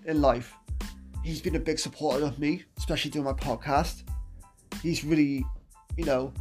in 0.04 0.20
life. 0.20 0.54
He's 1.22 1.40
been 1.40 1.56
a 1.56 1.60
big 1.60 1.78
supporter 1.78 2.24
of 2.24 2.38
me, 2.38 2.64
especially 2.76 3.10
doing 3.10 3.24
my 3.24 3.32
podcast. 3.32 4.02
He's 4.82 5.04
really, 5.04 5.44
you 5.96 6.04
know, 6.04 6.32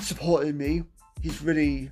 supported 0.00 0.54
me. 0.54 0.84
He's 1.22 1.42
really 1.42 1.90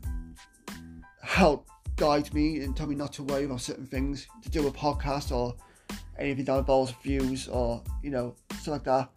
helped 1.22 1.70
guide 1.96 2.32
me 2.32 2.61
and 2.61 2.76
told 2.76 2.88
me 2.90 2.94
not 2.94 3.12
to 3.12 3.24
worry 3.24 3.44
about 3.44 3.61
certain 3.61 3.87
things 3.87 4.28
to 4.42 4.48
do 4.48 4.66
a 4.68 4.70
podcast 4.70 5.32
or 5.32 5.54
anything 6.18 6.44
that 6.44 6.56
involves 6.58 6.92
views 7.02 7.48
or 7.48 7.82
you 8.02 8.11
know 8.11 8.34
stuff 8.61 8.68
like 8.68 8.84
that. 8.84 9.11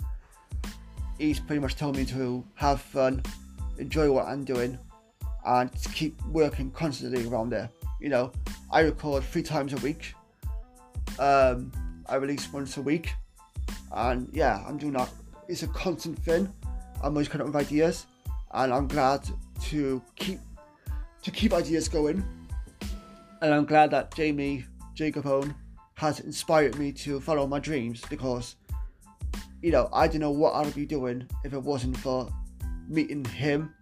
He's 1.17 1.39
pretty 1.39 1.59
much 1.59 1.75
told 1.75 1.95
me 1.95 2.05
to 2.05 2.43
have 2.55 2.81
fun, 2.81 3.21
enjoy 3.77 4.11
what 4.11 4.25
I'm 4.25 4.43
doing, 4.43 4.79
and 5.45 5.71
keep 5.93 6.21
working 6.25 6.71
constantly 6.71 7.27
around 7.27 7.49
there. 7.49 7.69
You 7.99 8.10
know, 8.10 8.32
I 8.71 8.82
record 8.82 9.23
three 9.23 9.43
times 9.43 9.73
a 9.73 9.77
week. 9.77 10.13
Um, 11.19 11.71
I 12.08 12.15
release 12.15 12.51
once 12.51 12.77
a 12.77 12.82
week, 12.82 13.13
and 13.91 14.30
yeah, 14.34 14.63
I'm 14.67 14.77
doing 14.77 14.93
that. 14.93 15.10
It's 15.47 15.63
a 15.63 15.67
constant 15.67 16.17
thing. 16.19 16.51
I'm 17.04 17.13
always 17.13 17.27
coming 17.27 17.47
up 17.47 17.54
with 17.54 17.65
ideas, 17.65 18.06
and 18.54 18.73
I'm 18.73 18.88
glad 18.88 19.27
to 19.63 20.01
keep 20.15 20.39
to 21.23 21.32
keep 21.32 21.54
ideas 21.54 21.88
going. 21.88 22.23
And 23.41 23.54
I'm 23.54 23.65
glad 23.65 23.91
that 23.91 24.13
Jamie 24.13 24.65
Jacob 24.93 25.25
Owen 25.25 25.56
has 25.95 26.19
inspired 26.19 26.77
me 26.77 26.91
to 26.91 27.19
follow 27.19 27.45
my 27.47 27.60
dreams 27.60 28.01
because, 28.10 28.56
you 29.62 29.71
know, 29.71 29.89
I 29.93 30.08
don't 30.08 30.21
know 30.21 30.32
what 30.32 30.51
I 30.51 30.62
would 30.62 30.75
be 30.75 30.86
doing 30.86 31.27
if 31.43 31.54
it 31.54 31.62
wasn't 31.62 31.97
for 31.97 32.27
meeting 32.88 33.23
him, 33.23 33.73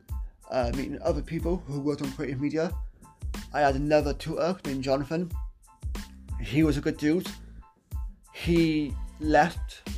uh, 0.51 0.71
meeting 0.75 0.99
other 1.01 1.21
people 1.21 1.63
who 1.67 1.79
worked 1.79 2.01
on 2.01 2.12
creative 2.13 2.41
media. 2.41 2.71
I 3.53 3.62
had 3.62 3.75
another 3.75 4.13
tutor 4.13 4.57
named 4.65 4.83
Jonathan. 4.83 5.31
He 6.41 6.63
was 6.63 6.77
a 6.77 6.81
good 6.81 6.97
dude. 6.97 7.27
He 8.33 8.93
left 9.19 9.89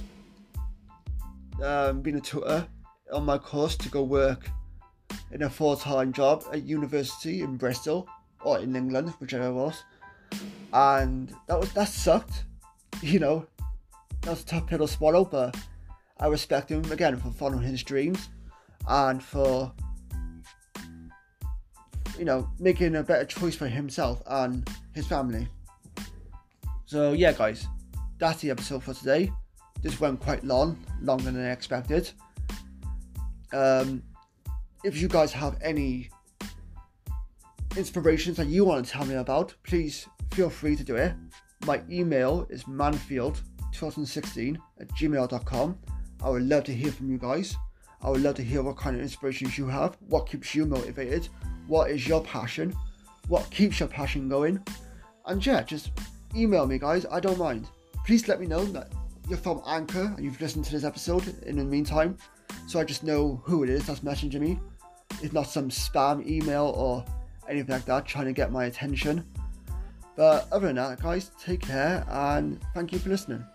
um, 1.64 2.02
being 2.02 2.18
a 2.18 2.22
tutor 2.22 2.68
on 3.14 3.26
my 3.26 3.38
course 3.38 3.76
to 3.78 3.90
go 3.90 4.04
work 4.04 4.50
in 5.32 5.44
a 5.44 5.50
full-time 5.50 6.12
job 6.12 6.44
at 6.52 6.64
university 6.64 7.42
in 7.42 7.58
Bristol 7.58 8.08
or 8.44 8.60
in 8.60 8.76
England, 8.76 9.10
whichever 9.20 9.48
it 9.48 9.54
was 9.54 9.84
and 10.74 11.34
that 11.48 11.60
was 11.60 11.72
that 11.74 11.88
sucked. 11.88 12.46
You 13.02 13.20
know, 13.20 13.48
that 14.22 14.30
was 14.30 14.44
a 14.44 14.46
tough 14.46 14.68
pill 14.68 14.80
to 14.80 14.88
swallow, 14.88 15.26
but 15.26 15.58
I 16.20 16.28
respect 16.28 16.70
him 16.70 16.90
again 16.92 17.18
for 17.18 17.32
following 17.32 17.64
his 17.64 17.84
dreams 17.84 18.30
and 18.88 19.24
for 19.24 19.72
you 22.22 22.26
know 22.26 22.48
making 22.60 22.96
a 22.98 23.02
better 23.02 23.26
choice 23.26 23.56
for 23.56 23.68
himself 23.68 24.22
and 24.28 24.70
his 24.94 25.08
family. 25.08 25.48
So 26.86 27.14
yeah, 27.14 27.32
guys, 27.32 27.66
that's 28.20 28.42
the 28.42 28.52
episode 28.52 28.84
for 28.84 28.94
today. 28.94 29.32
This 29.82 30.00
went 30.00 30.20
quite 30.20 30.44
long, 30.44 30.78
longer 31.02 31.32
than 31.32 31.44
I 31.44 31.52
expected. 31.52 32.12
Um, 33.52 34.04
if 34.84 35.02
you 35.02 35.08
guys 35.08 35.34
have 35.34 35.58
any 35.64 36.12
inspirations 37.76 38.38
that 38.38 38.46
you 38.46 38.66
want 38.66 38.86
to 38.86 38.92
tell 38.92 39.06
me 39.06 39.16
about, 39.16 39.56
please 39.64 40.08
feel 40.32 40.52
free 40.52 40.76
to 40.76 40.84
do 40.84 40.98
it. 40.98 41.14
My 41.66 41.82
email 41.90 42.46
is 42.52 42.66
manfield2016 42.66 44.58
at 44.80 44.88
gmail.com. 44.90 45.80
I 46.24 46.30
would 46.30 46.44
love 46.44 46.66
to 46.66 46.74
hear 46.74 46.92
from 46.92 47.10
you 47.10 47.18
guys. 47.18 47.56
I 48.04 48.12
would 48.12 48.22
love 48.22 48.36
to 48.36 48.44
hear 48.44 48.62
what 48.62 48.78
kind 48.78 48.96
of 48.96 49.02
inspirations 49.02 49.58
you 49.58 49.66
have, 49.68 49.98
what 50.08 50.30
keeps 50.30 50.54
you 50.54 50.68
motivated, 50.68 51.28
what 51.68 51.92
is 51.92 52.08
your 52.08 52.22
passion, 52.24 52.76
what 53.28 53.50
keeps 53.52 53.80
your 53.80 53.90
passion 53.90 54.28
going. 54.30 54.64
And 55.26 55.46
yeah, 55.46 55.62
just 55.64 55.92
email 56.36 56.66
me, 56.66 56.80
guys. 56.80 57.06
I 57.12 57.20
don't 57.20 57.38
mind. 57.38 57.68
Please 58.06 58.28
let 58.28 58.40
me 58.40 58.48
know 58.48 58.66
that 58.66 58.92
you're 59.30 59.38
from 59.38 59.62
Anchor 59.66 60.14
and 60.16 60.26
you've 60.26 60.42
listened 60.42 60.66
to 60.66 60.72
this 60.72 60.84
episode 60.84 61.42
in 61.44 61.58
the 61.58 61.64
meantime, 61.64 62.18
so 62.68 62.80
I 62.80 62.84
just 62.84 63.04
know 63.04 63.42
who 63.46 63.64
it 63.64 63.70
is 63.70 63.86
that's 63.86 64.02
messaging 64.02 64.42
me. 64.42 64.60
It's 65.22 65.34
not 65.34 65.48
some 65.48 65.70
spam 65.70 66.28
email 66.28 66.74
or 66.76 67.06
anything 67.48 67.74
like 67.74 67.86
that 67.86 68.06
trying 68.06 68.26
to 68.26 68.34
get 68.34 68.52
my 68.52 68.66
attention. 68.66 69.26
But 70.16 70.48
other 70.52 70.68
than 70.68 70.76
that, 70.78 71.02
guys, 71.02 71.32
take 71.42 71.62
care 71.62 72.06
and 72.10 72.60
thank 72.74 72.92
you 72.92 73.00
for 73.00 73.10
listening. 73.10 73.46